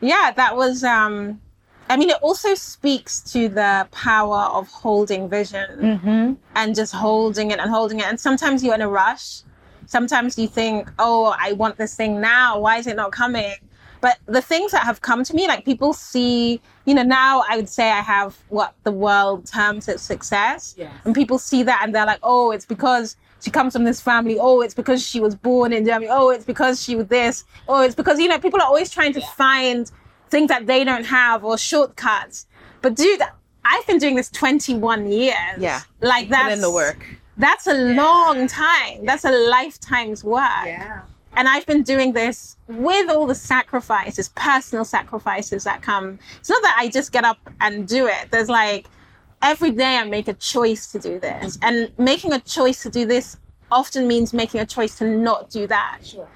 [0.00, 0.82] yeah, that was.
[0.84, 1.40] um
[1.88, 6.32] I mean, it also speaks to the power of holding vision Mm-hmm.
[6.54, 8.06] and just holding it and holding it.
[8.06, 9.42] And sometimes you're in a rush.
[9.90, 12.60] Sometimes you think, "Oh, I want this thing now.
[12.60, 13.56] Why is it not coming?"
[14.00, 17.56] But the things that have come to me, like people see, you know, now I
[17.56, 20.74] would say I have what the world terms as success.
[20.78, 20.92] Yes.
[21.04, 24.38] And people see that and they're like, oh, it's because she comes from this family.
[24.40, 26.08] Oh, it's because she was born in Germany.
[26.10, 27.44] Oh, it's because she was this.
[27.68, 29.90] Oh, it's because, you know, people are always trying to find
[30.30, 32.46] things that they don't have or shortcuts.
[32.80, 33.20] But dude,
[33.64, 35.34] I've been doing this 21 years.
[35.58, 35.80] Yeah.
[36.00, 37.04] Like that's in the work.
[37.40, 39.06] That's a long time.
[39.06, 40.66] That's a lifetime's work.
[40.66, 41.00] Yeah.
[41.32, 46.18] And I've been doing this with all the sacrifices, personal sacrifices that come.
[46.38, 48.30] It's not that I just get up and do it.
[48.30, 48.88] There's like
[49.40, 51.58] every day I make a choice to do this.
[51.62, 53.38] And making a choice to do this
[53.72, 56.00] often means making a choice to not do that.
[56.02, 56.28] Sure.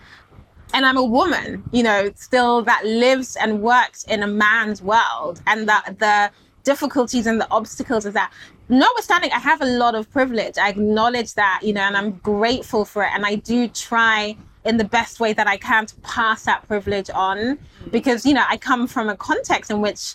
[0.73, 5.43] And I'm a woman, you know, still that lives and works in a man's world.
[5.47, 6.31] And that the
[6.65, 8.33] difficulties and the obstacles is that.
[8.69, 10.59] Notwithstanding, I have a lot of privilege.
[10.59, 13.11] I acknowledge that, you know, and I'm grateful for it.
[13.13, 17.11] And I do try in the best way that I can to pass that privilege
[17.11, 17.59] on
[17.91, 20.15] because, you know, I come from a context in which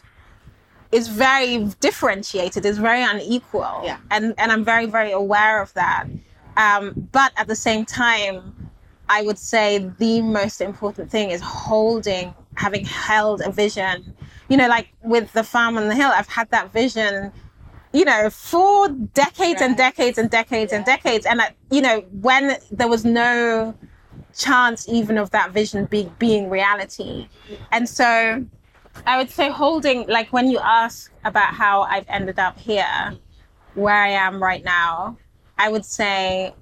[0.92, 3.82] is very differentiated, is very unequal.
[3.84, 3.98] Yeah.
[4.10, 6.08] And and I'm very, very aware of that.
[6.58, 8.70] Um, but at the same time,
[9.08, 14.16] I would say the most important thing is holding, having held a vision.
[14.50, 17.32] You know, like with the farm on the hill, I've had that vision,
[17.94, 21.26] you know, for decades and decades and decades and decades.
[21.26, 23.76] And, I, you know, when there was no
[24.36, 27.28] chance even of that vision be, being reality.
[27.72, 28.46] And so
[29.06, 33.16] I would say holding, like when you ask about how I've ended up here,
[33.76, 35.18] where I am right now,
[35.58, 36.54] I would say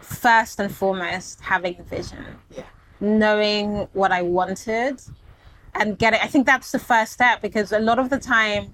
[0.00, 2.64] first and foremost having the vision Yeah.
[3.00, 5.00] knowing what i wanted
[5.74, 6.22] and get it.
[6.22, 8.72] I think that's the first step because a lot of the time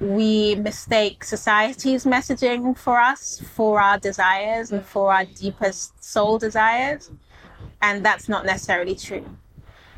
[0.00, 7.10] we mistake society's messaging for us for our desires and for our deepest soul desires.
[7.82, 9.24] And that's not necessarily true.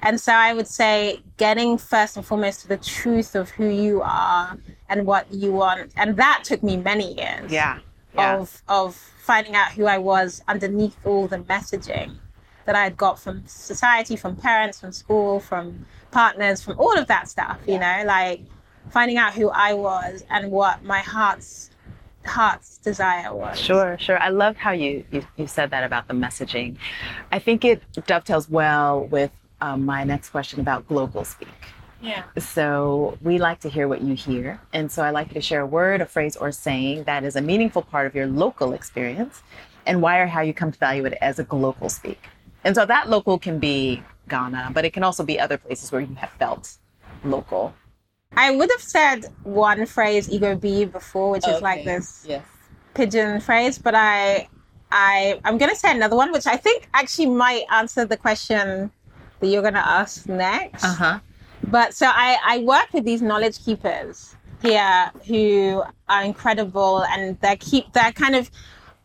[0.02, 4.02] And so I would say getting first and foremost to the truth of who you
[4.02, 5.92] are and what you want.
[5.96, 7.78] And that took me many years Yeah.
[8.14, 8.36] Yeah.
[8.38, 12.16] of of finding out who I was underneath all the messaging
[12.64, 17.06] that I had got from society, from parents, from school, from partners, from all of
[17.08, 18.42] that stuff, you know, like
[18.90, 21.70] finding out who I was and what my heart's
[22.24, 23.58] heart's desire was.
[23.58, 24.18] Sure, sure.
[24.20, 26.76] I love how you, you, you said that about the messaging.
[27.32, 31.48] I think it dovetails well with um, my next question about glocal speak.
[32.00, 32.24] Yeah.
[32.38, 34.60] So we like to hear what you hear.
[34.72, 37.36] And so I'd like you to share a word, a phrase, or saying that is
[37.36, 39.42] a meaningful part of your local experience
[39.86, 42.20] and why or how you come to value it as a glocal speak.
[42.64, 46.00] And so that local can be Ghana, but it can also be other places where
[46.00, 46.76] you have felt
[47.24, 47.74] local.
[48.36, 52.44] I would have said one phrase ego be before, which is like this Yes.
[52.94, 54.48] pidgin phrase, but I
[54.90, 58.90] I I'm gonna say another one, which I think actually might answer the question
[59.40, 60.84] that you're gonna ask next.
[60.84, 61.18] Uh huh.
[61.64, 67.56] But so I, I work with these knowledge keepers here who are incredible and they're
[67.56, 68.50] keep they're kind of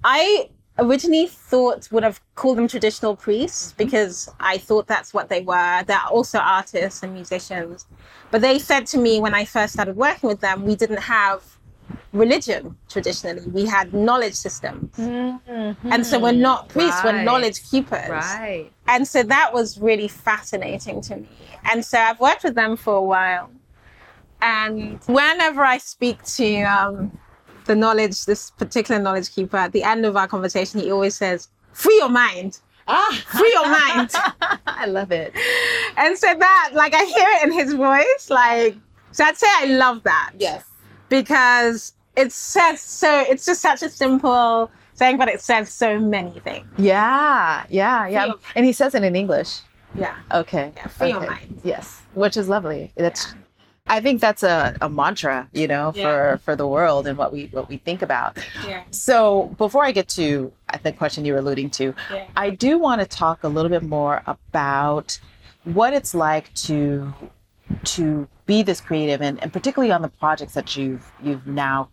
[0.03, 5.41] I originally thought would have called them traditional priests because I thought that's what they
[5.41, 5.83] were.
[5.83, 7.87] They're also artists and musicians.
[8.31, 11.43] But they said to me when I first started working with them, we didn't have
[12.13, 13.41] religion traditionally.
[13.47, 14.97] We had knowledge systems.
[14.97, 18.09] And so we're not priests, we're knowledge keepers.
[18.09, 18.71] Right.
[18.87, 21.29] And so that was really fascinating to me.
[21.71, 23.49] And so I've worked with them for a while.
[24.41, 27.17] And whenever I speak to um,
[27.67, 31.49] the knowledge, this particular knowledge keeper, at the end of our conversation, he always says,
[31.73, 34.11] free your mind, Ah, free your mind.
[34.67, 35.33] I love it.
[35.97, 38.29] and so that, like, I hear it in his voice.
[38.29, 38.77] Like,
[39.11, 40.31] so I'd say I love that.
[40.37, 40.63] Yes.
[41.09, 46.39] Because it says so, it's just such a simple saying, but it says so many
[46.39, 46.65] things.
[46.77, 48.31] Yeah, yeah, yeah.
[48.55, 49.59] And he says it in English.
[49.93, 50.15] Yeah.
[50.33, 50.71] Okay.
[50.75, 51.59] Yeah, free your mind.
[51.63, 52.91] Yes, which is lovely.
[52.95, 53.33] That's.
[53.89, 56.03] I think that's a, a mantra, you know, Yeah.
[56.03, 58.37] for for the world and what we what we think about.
[58.67, 58.83] Yeah.
[58.91, 60.51] So before I get to
[60.83, 62.27] the question you were alluding to, Yeah.
[62.35, 65.19] I do want to talk a little bit more about
[65.63, 67.13] what it's like to
[67.83, 71.89] to be this creative and, and particularly on the projects that you've you've now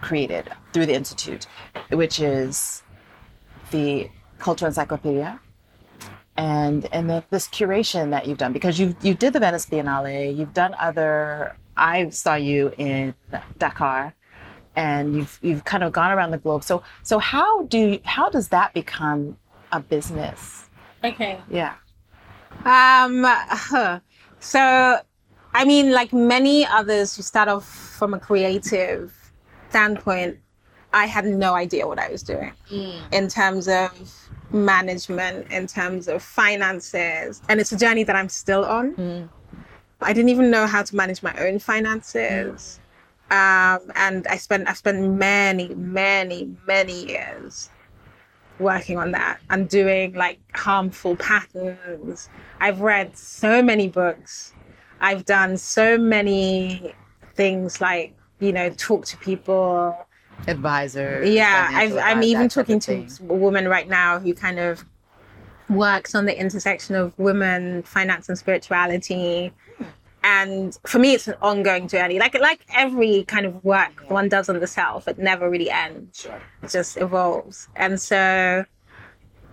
[0.00, 1.46] created through the institute,
[1.90, 2.82] which is
[3.70, 4.08] the
[4.38, 5.40] Cultural Encyclopedia
[6.38, 10.34] and and the, this curation that you've done because you you did the Venice Biennale,
[10.34, 11.56] you've done other.
[11.76, 13.14] I saw you in
[13.58, 14.14] Dakar,
[14.76, 16.64] and you've you've kind of gone around the globe.
[16.64, 19.36] So so how do how does that become
[19.72, 20.70] a business?
[21.04, 21.38] Okay.
[21.50, 21.74] Yeah.
[22.64, 23.26] Um,
[24.40, 25.00] so,
[25.54, 29.14] I mean, like many others who start off from a creative
[29.70, 30.38] standpoint,
[30.92, 32.52] I had no idea what I was doing
[33.12, 33.90] in terms of
[34.52, 37.42] management, in terms of finances.
[37.48, 38.94] And it's a journey that I'm still on.
[40.00, 42.80] I didn't even know how to manage my own finances.
[43.30, 47.68] Um, and I spent, I've spent many, many, many years
[48.58, 52.28] working on that and doing like harmful patterns.
[52.60, 54.54] I've read so many books.
[55.00, 56.94] I've done so many
[57.34, 59.96] things like, you know, talk to people.
[60.46, 61.24] Advisor.
[61.24, 64.84] Yeah, I've, financial I'm even talking to a woman right now who kind of
[65.68, 69.52] works on the intersection of women, finance, and spirituality.
[70.24, 72.18] And for me, it's an ongoing journey.
[72.18, 76.20] Like like every kind of work one does on the self, it never really ends.
[76.20, 76.40] Sure.
[76.62, 77.68] It just evolves.
[77.76, 78.64] And so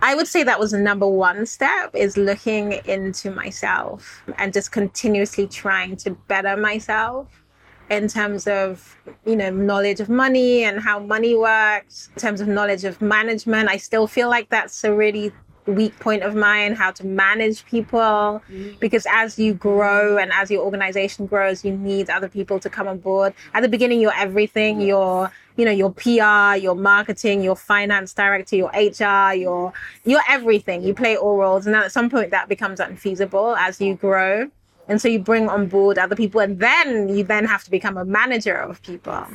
[0.02, 4.72] I would say that was the number one step is looking into myself and just
[4.72, 7.45] continuously trying to better myself
[7.90, 12.48] in terms of you know knowledge of money and how money works in terms of
[12.48, 15.32] knowledge of management i still feel like that's a really
[15.68, 18.00] weak point of mine how to manage people.
[18.00, 18.78] Mm-hmm.
[18.80, 22.88] Because as you grow and as your organization grows you need other people to come
[22.88, 23.34] on board.
[23.54, 24.82] At the beginning you're everything.
[24.82, 30.84] You're you know your pr your marketing your finance director your hr your you're everything.
[30.84, 31.66] You play all roles.
[31.66, 33.96] And then at some point that becomes unfeasible as you oh.
[33.96, 34.52] grow
[34.88, 37.98] and so you bring on board other people and then you then have to become
[37.98, 39.26] a manager of people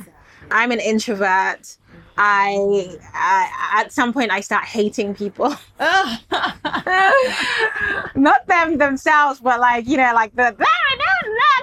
[0.51, 1.77] i'm an introvert
[2.17, 5.55] I, I at some point I start hating people.
[8.15, 10.55] Not them themselves, but like you know, like the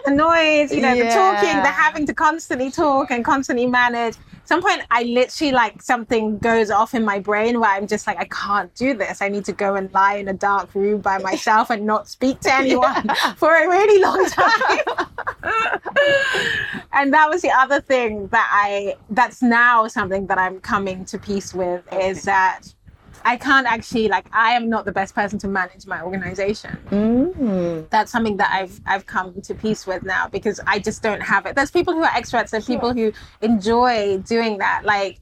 [0.05, 1.63] the noise, you know, the talking, Yeah.
[1.63, 4.17] the having to constantly talk and constantly manage.
[4.49, 8.17] Some point I literally like something goes off in my brain where I'm just like,
[8.17, 9.21] I can't do this.
[9.21, 12.41] I need to go and lie in a dark room by myself and not speak
[12.41, 13.35] to anyone yeah.
[13.35, 14.79] for a really long time.
[16.95, 21.19] and that was the other thing that I that's now something that I'm coming to
[21.19, 22.09] peace with okay.
[22.09, 22.73] is that
[23.25, 26.79] I can't actually like I am not the best person to manage my organization.
[26.91, 27.89] Mm.
[27.91, 31.47] That's something that I've I've come to peace with now because I just don't have
[31.47, 31.55] it.
[31.55, 32.77] There's people who are experts and sure.
[32.77, 34.83] people who enjoy doing that.
[34.85, 35.21] Like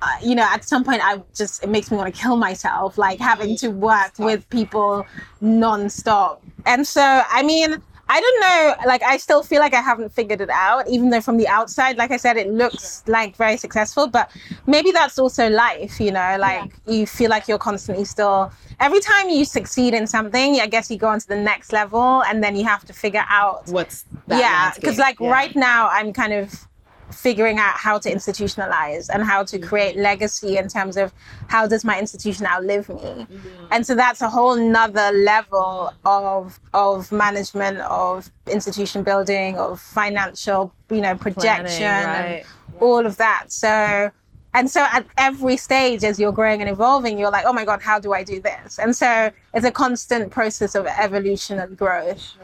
[0.00, 2.98] uh, you know, at some point, I just it makes me want to kill myself,
[2.98, 5.06] like having to work with people
[5.42, 6.38] nonstop.
[6.66, 8.86] And so, I mean, I don't know.
[8.86, 11.96] Like, I still feel like I haven't figured it out, even though from the outside,
[11.96, 14.06] like I said, it looks like very successful.
[14.06, 14.30] But
[14.66, 16.94] maybe that's also life, you know, like yeah.
[16.94, 20.98] you feel like you're constantly still, every time you succeed in something, I guess you
[20.98, 24.72] go on to the next level and then you have to figure out what's yeah.
[24.74, 25.30] Because, like, yeah.
[25.30, 26.68] right now, I'm kind of
[27.12, 31.12] figuring out how to institutionalize and how to create legacy in terms of
[31.48, 33.26] how does my institution outlive me.
[33.70, 40.72] And so that's a whole nother level of of management of institution building of financial
[40.90, 42.44] you know projection Planning, right.
[42.80, 43.52] all of that.
[43.52, 44.10] So
[44.54, 47.80] and so at every stage as you're growing and evolving you're like oh my god
[47.80, 48.78] how do i do this?
[48.78, 52.36] And so it's a constant process of evolution and growth.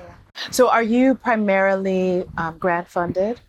[0.50, 3.40] So are you primarily um, grant funded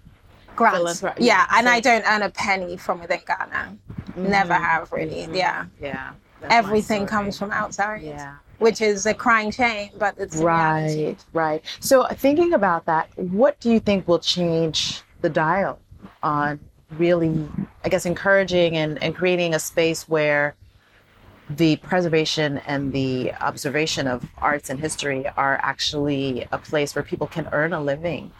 [0.60, 1.02] grants.
[1.02, 1.72] Yeah, yeah, and so.
[1.72, 3.78] I don't earn a penny from within Ghana.
[4.12, 4.30] Mm-hmm.
[4.30, 5.24] Never have really.
[5.24, 5.36] Mm-hmm.
[5.36, 5.66] Yeah.
[5.82, 6.12] Yeah.
[6.50, 8.02] Everything comes from outside.
[8.04, 8.36] Yeah.
[8.60, 11.16] Which is a crying shame, but it's right, reality.
[11.32, 11.64] right.
[11.80, 15.80] So thinking about that, what do you think will change the dial
[16.22, 16.60] on
[16.98, 17.48] really,
[17.86, 20.56] I guess, encouraging and, and creating a space where
[21.50, 27.28] the preservation and the observation of arts and history are actually a place where people
[27.28, 28.32] can earn a living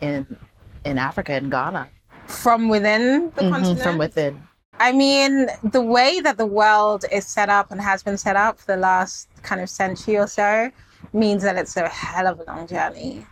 [0.00, 0.38] in
[0.86, 1.88] in Africa and Ghana.
[2.26, 3.80] From within the mm-hmm, continent?
[3.80, 4.42] From within.
[4.78, 8.58] I mean, the way that the world is set up and has been set up
[8.58, 10.70] for the last kind of century or so
[11.12, 13.24] means that it's a hell of a long journey.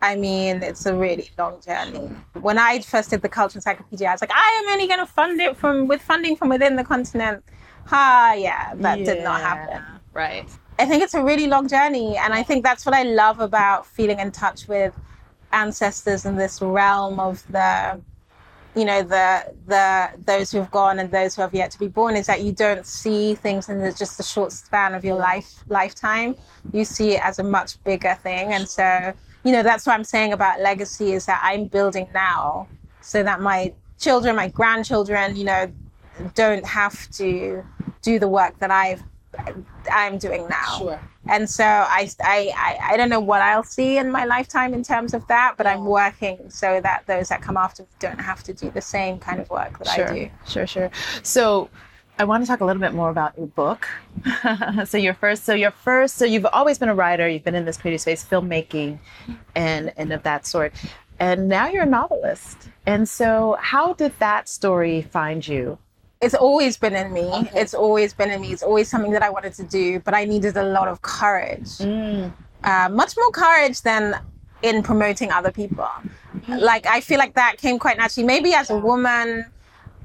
[0.00, 2.08] I mean, it's a really long journey.
[2.34, 5.06] When I first did the Culture Encyclopedia, I was like, I am only going to
[5.06, 7.42] fund it from with funding from within the continent.
[7.86, 9.82] Ha, yeah, that yeah, did not happen.
[10.12, 10.48] Right.
[10.78, 13.84] I think it's a really long journey, and I think that's what I love about
[13.84, 14.94] feeling in touch with
[15.52, 18.00] ancestors in this realm of the
[18.74, 21.88] you know the the those who have gone and those who have yet to be
[21.88, 25.64] born is that you don't see things in just the short span of your life
[25.68, 26.36] lifetime.
[26.72, 28.52] You see it as a much bigger thing.
[28.52, 29.12] And so
[29.44, 32.68] you know that's what i'm saying about legacy is that i'm building now.
[33.00, 35.72] So that my children my grandchildren you know
[36.34, 37.64] don't have to
[38.02, 39.02] do the work that i've
[39.90, 44.10] i'm doing now sure and so I, I, I don't know what I'll see in
[44.10, 47.84] my lifetime in terms of that, but I'm working so that those that come after
[47.98, 50.30] don't have to do the same kind of work that sure, I do.
[50.46, 50.90] Sure, sure.
[51.22, 51.68] So
[52.18, 53.86] I want to talk a little bit more about your book.
[54.86, 57.28] so your first, so your first, so you've always been a writer.
[57.28, 58.98] You've been in this creative space, filmmaking,
[59.54, 60.72] and and of that sort.
[61.20, 62.70] And now you're a novelist.
[62.86, 65.78] And so, how did that story find you?
[66.20, 67.22] It's always been in me.
[67.22, 67.60] Okay.
[67.60, 68.52] It's always been in me.
[68.52, 71.78] It's always something that I wanted to do, but I needed a lot of courage.
[71.78, 72.32] Mm.
[72.64, 74.20] Uh, much more courage than
[74.62, 75.88] in promoting other people.
[76.34, 76.60] Mm.
[76.60, 78.26] Like, I feel like that came quite naturally.
[78.26, 79.46] Maybe as a woman,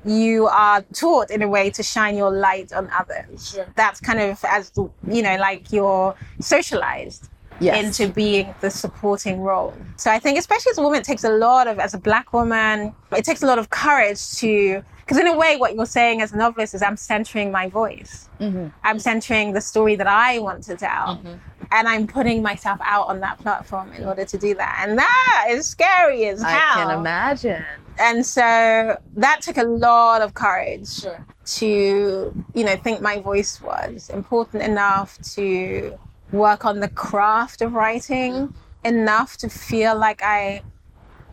[0.06, 3.52] you are taught in a way to shine your light on others.
[3.52, 3.66] Sure.
[3.76, 4.72] That's kind of as,
[5.08, 7.30] you know, like you're socialized.
[7.60, 7.86] Yes.
[7.86, 9.76] into being the supporting role.
[9.96, 12.34] So I think, especially as a woman, it takes a lot of, as a black
[12.34, 16.22] woman, it takes a lot of courage to because in a way, what you're saying
[16.22, 18.30] as a novelist is I'm centering my voice.
[18.40, 18.68] Mm-hmm.
[18.84, 21.18] I'm centering the story that I want to tell.
[21.18, 21.34] Mm-hmm.
[21.72, 24.86] And I'm putting myself out on that platform in order to do that.
[24.88, 26.52] And that is scary as hell.
[26.52, 27.66] I can imagine.
[28.00, 31.26] And so that took a lot of courage sure.
[31.46, 35.98] to, you know, think my voice was important enough to
[36.32, 38.86] work on the craft of writing, mm-hmm.
[38.86, 40.62] enough to feel like I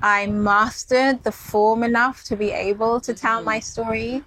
[0.03, 3.63] I mastered the form enough to be able to tell my mm-hmm.
[3.63, 4.25] story.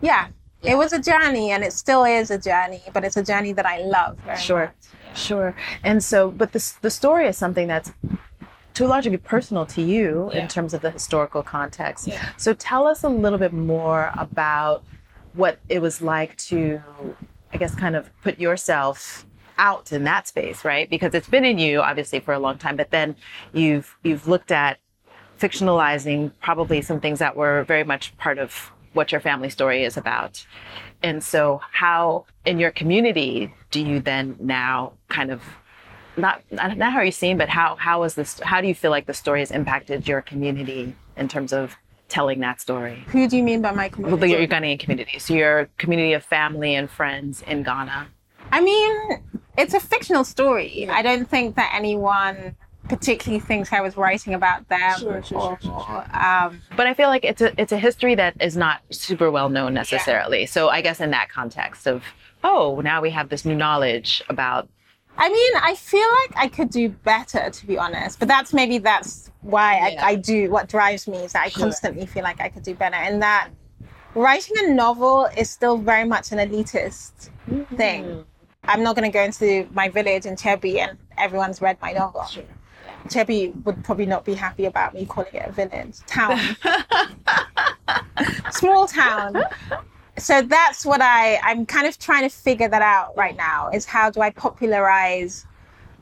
[0.00, 0.28] Yeah,
[0.62, 3.52] yeah, it was a journey and it still is a journey, but it's a journey
[3.52, 4.18] that I love.
[4.38, 4.72] sure,
[5.06, 5.18] much.
[5.18, 5.54] sure.
[5.84, 7.92] And so, but this, the story is something that's
[8.74, 10.40] to a large degree personal to you yeah.
[10.42, 12.10] in terms of the historical context.
[12.36, 14.84] So tell us a little bit more about
[15.32, 16.82] what it was like to,
[17.52, 19.26] I guess, kind of put yourself
[19.58, 20.90] out in that space, right?
[20.90, 23.16] Because it's been in you obviously for a long time, but then
[23.54, 24.78] you've you've looked at
[25.38, 29.96] fictionalizing probably some things that were very much part of what your family story is
[29.96, 30.46] about.
[31.02, 35.42] And so, how in your community do you then now kind of
[36.16, 38.40] not not how are you seeing, but how how is this?
[38.40, 41.76] How do you feel like the story has impacted your community in terms of
[42.08, 43.04] telling that story?
[43.08, 44.32] Who do you mean by my Well, community?
[44.32, 45.18] your Ghanaian community.
[45.18, 48.06] So your community of family and friends in Ghana.
[48.52, 49.22] I mean,
[49.58, 50.88] it's a fictional story.
[50.88, 52.56] I don't think that anyone
[52.88, 54.98] particularly things I was writing about them.
[54.98, 56.16] Sure, sure, or, sure, sure, sure.
[56.16, 59.48] Um, But I feel like it's a it's a history that is not super well
[59.48, 60.46] known necessarily.
[60.46, 62.02] So I guess in that context of
[62.44, 64.68] oh, now we have this new knowledge about
[65.18, 68.18] I mean, I feel like I could do better, to be honest.
[68.18, 70.04] But that's maybe that's why Yeah.
[70.04, 70.50] I, I do.
[70.50, 71.62] What drives me is that I Sure.
[71.62, 73.48] constantly feel like I could do better, and that
[74.14, 77.30] writing a novel is still very much an elitist
[77.76, 78.24] thing.
[78.64, 82.26] I'm not going to go into my village in Kyebi and everyone's read my novel.
[83.08, 86.38] Kyebi would probably not be happy about me calling it a village town,
[88.50, 89.42] small town.
[90.18, 93.70] So that's what I I'm kind of trying to figure that out right now.
[93.70, 95.46] Is how do I popularize,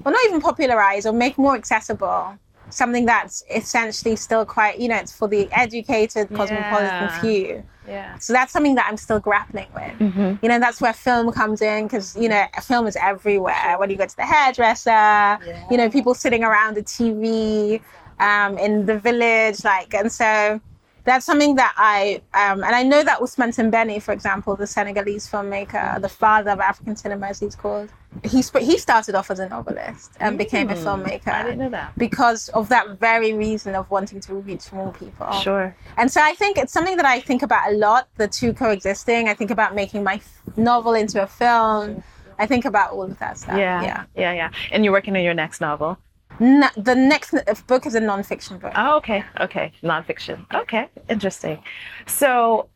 [0.05, 2.39] well, not even popularize or make more accessible
[2.75, 7.21] something that's essentially still quite you know it's for the educated cosmopolitan Yeah.
[7.21, 7.63] few.
[7.87, 8.19] Yeah.
[8.19, 9.99] So that's something that I'm still grappling with.
[9.99, 10.39] Mhm.
[10.43, 13.77] You know, that's where film comes in because, you know, film is everywhere.
[13.79, 15.39] When you go to the hairdresser,
[15.71, 17.83] you know, people sitting around the TV
[18.21, 20.61] um, in the village, like, and so
[21.05, 25.31] that's something that I, um, and I know that Ousmane Sembène, for example, the Senegalese
[25.31, 27.91] filmmaker, the father of African cinema, as he's called,
[28.25, 31.59] he, sp- he started off as a novelist and became a Mm, filmmaker I didn't
[31.59, 31.93] know that.
[31.99, 35.31] because of that very reason of wanting to reach more people.
[35.33, 35.77] Sure.
[35.97, 39.29] And so I think it's something that I think about a lot, the two coexisting.
[39.29, 42.03] I think about making my f- novel into a film.
[42.39, 43.59] I think about all of that stuff.
[43.59, 43.83] Yeah.
[43.83, 44.05] Yeah.
[44.17, 44.33] Yeah.
[44.33, 44.51] Yeah.
[44.73, 45.99] And you're working on your next novel.
[46.39, 48.73] The next n- book is a nonfiction book.
[48.75, 49.25] Oh, okay.
[49.41, 49.73] Okay.
[49.83, 50.45] Nonfiction.
[50.53, 50.89] Okay.
[51.09, 51.63] Interesting.
[52.07, 52.69] So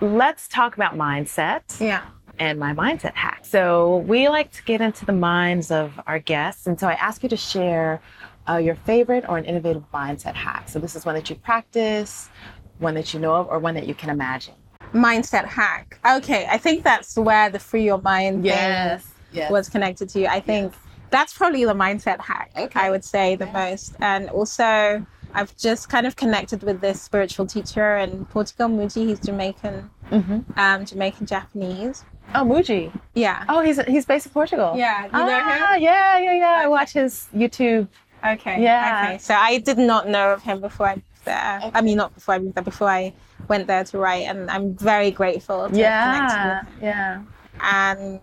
[0.00, 2.02] let's talk about mindset Yeah.
[2.38, 3.40] and my mindset hack.
[3.44, 6.66] So we like to get into the minds of our guests.
[6.66, 8.00] And so I ask you to share
[8.48, 10.68] uh, your favorite or an innovative mindset hack.
[10.68, 12.30] So this is one that you practice,
[12.78, 14.54] one that you know of, or one that you can imagine.
[14.94, 15.98] Mindset hack.
[16.06, 16.46] Okay.
[16.48, 19.02] I think that's where the free your mind Yes.
[19.32, 20.20] thing was connected to.
[20.20, 20.26] you.
[20.28, 20.72] I think
[21.10, 22.80] that's probably the mindset hack, Okay.
[22.80, 23.94] I would say the most.
[24.00, 25.04] And also,
[25.34, 29.06] I've just kind of connected with this spiritual teacher in Portugal, Mooji.
[29.08, 32.04] He's Jamaican, hmm um, Jamaican Japanese.
[32.34, 32.92] Oh, Mooji.
[33.14, 33.44] Yeah.
[33.48, 34.74] Oh, he's he's based in Portugal.
[34.76, 35.04] Yeah.
[35.06, 35.42] You know him?
[35.44, 36.60] ah, yeah, yeah, yeah.
[36.64, 37.86] I watch his YouTube.
[38.24, 38.62] Okay.
[38.62, 39.04] Yeah.
[39.10, 39.18] Okay.
[39.18, 41.70] So I did not know of him before I moved there.
[41.74, 43.12] I mean, not before I moved there, before I
[43.46, 46.88] went there to write, and I'm very grateful to have connected with him.
[46.88, 47.22] yeah.
[47.60, 48.20] And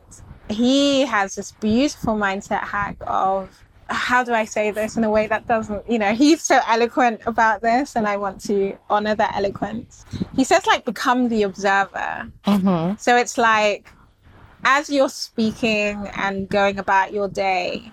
[0.53, 3.49] he has this beautiful mindset hack of
[3.89, 7.21] how do I say this in a way that doesn't, you know, he's so eloquent
[7.25, 10.05] about this, and I want to honor that eloquence.
[10.35, 12.31] He says, like, become the observer.
[12.45, 12.95] Mm-hmm.
[12.97, 13.91] So it's like,
[14.63, 17.91] as you're speaking and going about your day,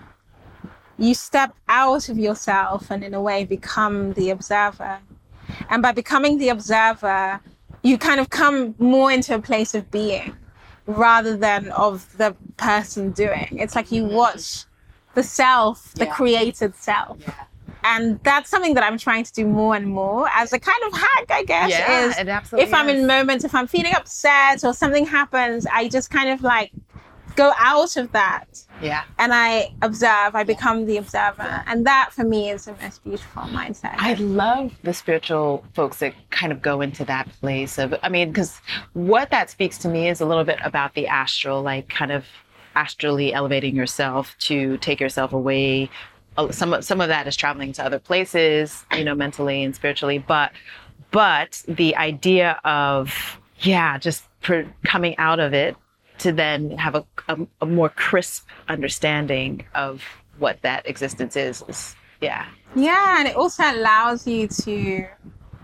[0.97, 4.99] you step out of yourself and, in a way, become the observer.
[5.69, 7.41] And by becoming the observer,
[7.83, 10.35] you kind of come more into a place of being
[10.85, 13.57] rather than of the person doing.
[13.59, 14.15] It's like you mm-hmm.
[14.15, 14.65] watch
[15.13, 16.13] the self, the Yeah.
[16.13, 17.17] created self.
[17.83, 20.93] And that's something that I'm trying to do more and more as a kind of
[20.93, 21.71] hack, I guess.
[21.71, 25.65] Yeah, is it absolutely if I'm in moments, if I'm feeling upset or something happens,
[25.65, 26.71] I just kind of like
[27.35, 29.03] go out of that Yeah.
[29.19, 31.63] and I observe, I become the observer.
[31.67, 33.95] And that for me is the most beautiful mindset.
[33.97, 38.29] I love the spiritual folks that kind of go into that place of, I mean,
[38.29, 38.59] because
[38.93, 42.25] what that speaks to me is a little bit about the astral, like kind of
[42.75, 45.89] astrally elevating yourself to take yourself away.
[46.37, 49.75] Uh, Some of, some of that is traveling to other places, you know, mentally and
[49.75, 50.51] spiritually, but
[51.11, 55.75] but the idea of yeah, just per, coming out of it
[56.21, 60.03] to then have a, a, a more crisp understanding of
[60.37, 62.45] what that existence is, is yeah,
[62.75, 65.07] yeah, and it also allows you to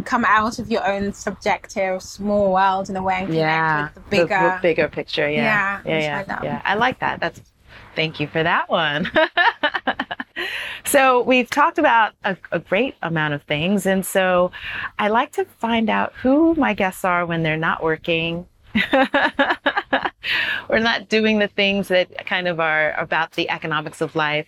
[0.04, 3.94] come out of your own subjective small world in a way and connect yeah with
[3.96, 4.60] the bigger.
[4.62, 6.62] bigger picture yeah Yeah, yeah yeah, I yeah.
[6.66, 7.42] I like that that's
[7.96, 9.10] thank you for that one
[10.86, 14.52] so we've talked about a, a great amount of things and so
[15.00, 18.46] i like to find out who my guests are when they're not working
[20.70, 24.48] we're not doing the things that kind of are about the economics of life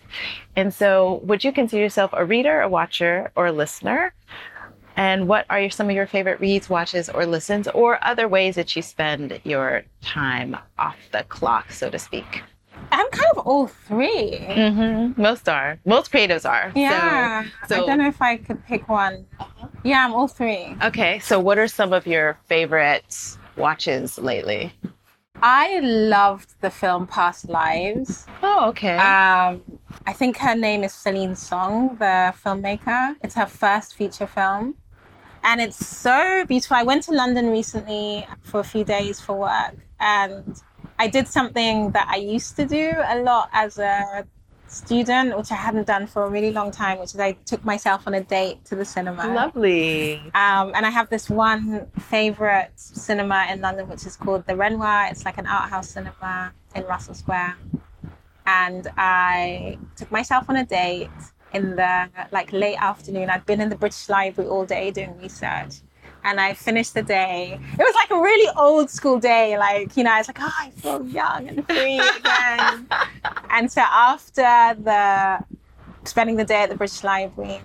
[0.56, 4.14] and so would you consider yourself a reader a watcher or a listener
[4.96, 8.56] and what are your, some of your favorite reads, watches, or listens, or other ways
[8.56, 12.44] that you spend your time off the clock, so to speak?
[12.92, 14.08] I'm kind of all 3
[14.50, 15.22] Mm-hmm.
[15.22, 15.80] Most are.
[15.86, 16.74] Most creatives are.
[16.76, 17.46] Yeah.
[17.70, 19.26] So, I don't know if I could pick one.
[19.86, 20.76] Yeah, I'm all three.
[20.84, 21.20] okay.
[21.20, 24.74] So, what are some of your favorite watches lately?
[25.42, 28.26] I loved the film Past Lives.
[28.44, 28.98] Oh, okay.
[28.98, 29.62] Um,
[30.06, 33.16] I think her name is Celine Song, the filmmaker.
[33.24, 34.76] It's her first feature film.
[35.44, 36.76] and it's so beautiful.
[36.78, 40.62] I went to London recently for a few days for work, and
[40.98, 44.26] I did something that I used to do a lot as a
[44.72, 48.08] student, which I hadn't done for a really long time, which is I took myself
[48.08, 49.28] on a date to the cinema.
[49.34, 50.18] Lovely.
[50.36, 55.08] Um, and I have this one favorite cinema in London, which is called the Renoir.
[55.10, 57.58] It's like an art house cinema in Russell Square.
[58.46, 61.10] And I took myself on a date
[61.54, 63.30] in the like late afternoon.
[63.30, 65.82] I'd been in the British Library all day doing research.
[66.24, 67.60] And I finished the day.
[67.74, 69.58] It was like a really old school day.
[69.58, 72.88] Like, you know, I was like, oh, I feel young and free again.
[73.50, 75.40] and so after the
[76.04, 77.62] spending the day at the British Library,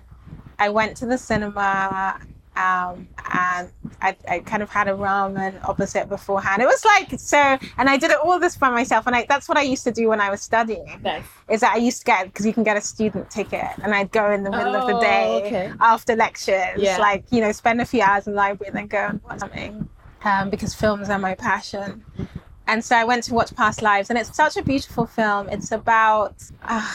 [0.58, 2.20] I went to the cinema
[2.56, 6.62] um, and I, I, kind of had a ramen opposite beforehand.
[6.62, 9.06] It was like so, and I did it all this by myself.
[9.08, 11.00] And I, that's what I used to do when I was studying.
[11.02, 11.24] Nice.
[11.50, 14.12] Is that I used to get because you can get a student ticket, and I'd
[14.12, 15.72] go in the middle of the Oh, day okay.
[15.80, 16.98] after lectures, Yeah.
[16.98, 19.40] like you know, spend a few hours in the library and then go and watch
[19.40, 19.88] something,
[20.24, 22.04] um, because films are my passion.
[22.66, 25.48] And so I went to watch Past Lives, and it's such a beautiful film.
[25.48, 26.36] It's about.
[26.62, 26.94] Uh,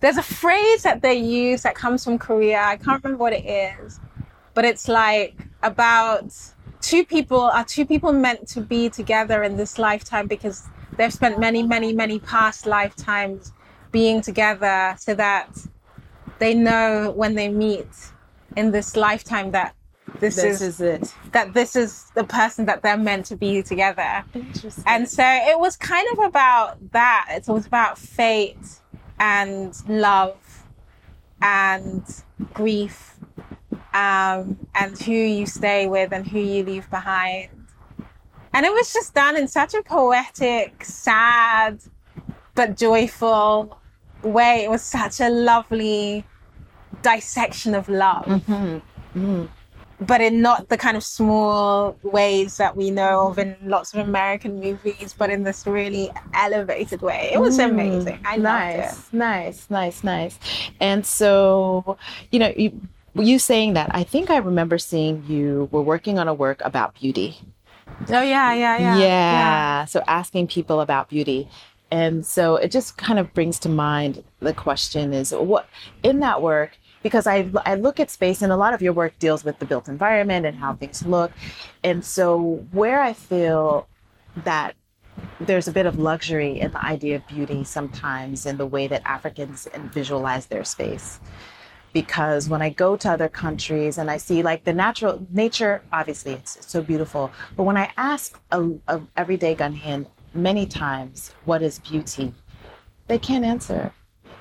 [0.00, 2.60] there's a phrase that they use that comes from Korea.
[2.60, 4.00] I can't remember what it is,
[4.54, 6.34] but it's like about
[6.80, 11.38] two people are two people meant to be together in this lifetime because they've spent
[11.38, 13.52] many, many, many past lifetimes
[13.92, 15.48] being together so that
[16.38, 17.88] they know when they meet
[18.56, 19.74] in this lifetime that
[20.20, 21.14] this, This is, is it.
[21.32, 24.24] that this is the person that they're meant to be together.
[24.34, 24.84] Interesting.
[24.86, 27.28] And so it was kind of about that.
[27.30, 28.58] It was about fate
[29.18, 30.36] and love
[31.40, 32.02] and
[32.52, 33.11] grief
[33.94, 37.48] um, and who you stay with and who you leave behind.
[38.54, 41.80] And it was just done in such a poetic, sad,
[42.54, 43.78] but joyful
[44.22, 44.64] way.
[44.64, 46.24] It was such a lovely
[47.02, 49.48] dissection of love Mhm.
[50.00, 54.00] but in not the kind of small ways that we know of in lots of
[54.06, 57.30] American movies, but in this really elevated way.
[57.32, 58.18] It was Mm, amazing.
[58.24, 59.16] I nice, loved it.
[59.16, 60.38] nice, nice, nice.
[60.80, 61.96] And so,
[62.32, 62.80] you know, you,
[63.14, 66.94] you saying that, I think I remember seeing you were working on a work about
[66.94, 67.38] beauty.
[68.08, 68.96] Oh yeah, yeah, yeah.
[68.98, 69.84] Yeah.
[69.84, 71.48] So asking people about beauty.
[71.90, 75.68] And so it just kind of brings to mind the question is what
[76.02, 79.18] in that work, because I, I look at space and a lot of your work
[79.18, 81.32] deals with the built environment and how things look.
[81.84, 83.88] And so where I feel
[84.44, 84.74] that
[85.38, 89.02] there's a bit of luxury in the idea of beauty sometimes in the way that
[89.04, 91.20] Africans visualize their space
[91.92, 96.32] because when I go to other countries and I see like the natural nature, obviously
[96.32, 97.30] it's so beautiful.
[97.56, 102.32] But when I ask a, a everyday Ghanaian many times, what is beauty?
[103.08, 103.92] They can't answer.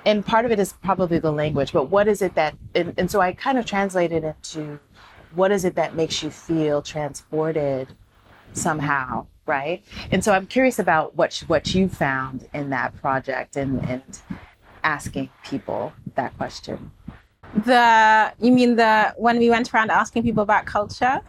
[0.05, 3.11] And part of it is probably the language, but what is it that, and, and
[3.11, 4.79] so I kind of translated it into
[5.35, 7.87] what is it that makes you feel transported
[8.53, 9.83] somehow, right?
[10.11, 14.19] And so I'm curious about what, what you found in that project and, and
[14.83, 16.91] asking people that question.
[17.53, 21.21] The you mean the when we went around asking people about culture?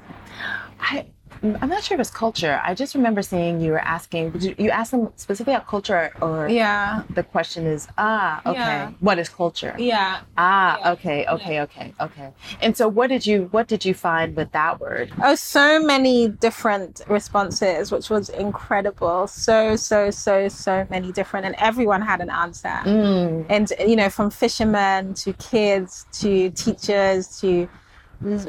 [0.81, 1.07] I,
[1.43, 2.61] I'm not sure if it's culture.
[2.63, 4.33] I just remember seeing you were asking.
[4.59, 8.91] You, asked them specifically about culture, or Yeah, the question is, ah, okay, Yeah.
[9.01, 9.75] what is culture?
[9.77, 10.21] yeah.
[10.39, 10.93] Ah, Yeah.
[10.93, 12.31] okay, okay, okay, okay.
[12.61, 15.11] And so, what did you what did you find with that word?
[15.23, 19.27] Oh, so many different responses, which was incredible.
[19.27, 22.69] So, so, so, so many different, and everyone had an answer.
[22.85, 27.69] Mm, and you know from fishermen to kids to teachers to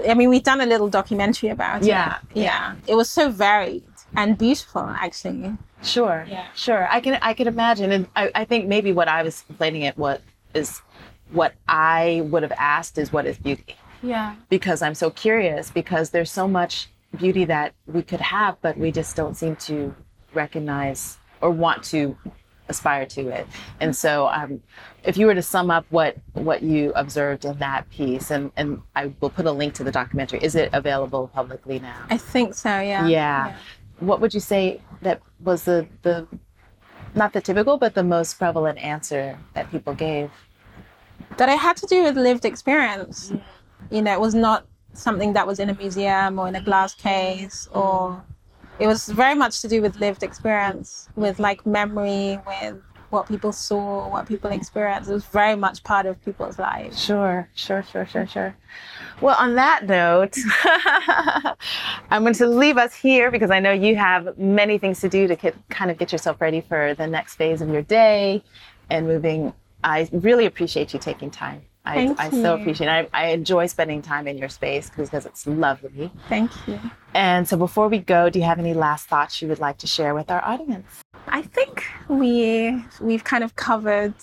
[0.09, 2.75] i mean we've done a little documentary about Yeah, it yeah Yeah.
[2.87, 3.83] it was so varied
[4.15, 6.45] and beautiful actually sure, Yeah.
[6.55, 6.87] sure.
[6.89, 9.97] I can I can imagine, and I, I think maybe what I was complaining it
[9.97, 10.21] what
[10.53, 10.81] is
[11.31, 13.75] what I would have asked is what is beauty.
[14.01, 16.73] yeah because I'm so curious because there's so much
[17.17, 19.93] beauty that we could have, but we just don't seem to
[20.33, 22.17] recognize or want to
[22.69, 23.45] aspire to it.
[23.81, 24.61] And so, um,
[25.03, 28.81] if you were to sum up what what you observed in that piece, and and
[28.95, 30.39] I will put a link to the documentary.
[30.41, 32.05] Is it available publicly now?
[32.09, 33.55] i think so yeah Yeah.
[33.99, 36.27] What would you say that was the the
[37.15, 40.31] not the typical, but the most prevalent answer that people gave?
[41.37, 43.31] that it had to do with lived experience
[43.89, 46.93] you know it was not something that was in a museum or in a glass
[46.93, 48.21] case or
[48.79, 52.77] it was very much to do with lived experience with like memory with
[53.13, 57.47] what people saw what people experienced it was very much part of people's lives Sure,
[57.53, 58.55] sure, sure, sure, sure.
[59.21, 60.35] Well, on that note,
[62.09, 65.27] I'm going to leave us here because I know you have many things to do
[65.27, 68.43] to get, kind of get yourself ready for the next phase of your day
[68.89, 69.53] and moving.
[69.83, 73.09] I really appreciate you taking time I, I so appreciate it.
[73.13, 76.11] I, I enjoy spending time in your space because it's lovely.
[76.29, 76.79] Thank you.
[77.13, 79.87] And so before we go, do you have any last thoughts you would like to
[79.87, 81.01] share with our audience?
[81.27, 84.13] I think we we've kind of covered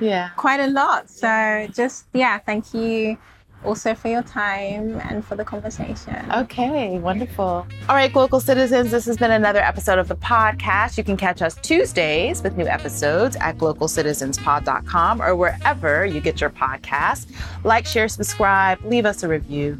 [0.00, 0.30] Yeah.
[0.36, 1.08] quite a lot.
[1.08, 3.16] So just yeah, thank you
[3.64, 6.30] also for your time and for the conversation.
[6.32, 7.66] Okay, wonderful.
[7.88, 10.96] All right, glocal citizens, this has been another episode of the podcast.
[10.96, 16.50] You can catch us Tuesdays with new episodes at glocalcitizenspod.com or wherever you get your
[16.50, 17.32] podcast.
[17.64, 19.78] Like, share, subscribe, leave us a review.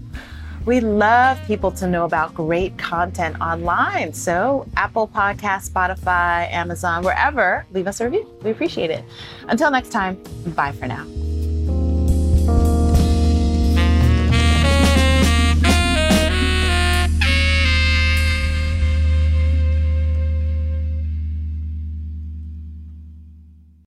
[0.66, 4.12] We love people to know about great content online.
[4.12, 8.28] So, Apple Podcast, Spotify, Amazon, wherever, leave us a review.
[8.42, 9.04] We appreciate it.
[9.46, 10.20] Until next time,
[10.56, 11.06] bye for now.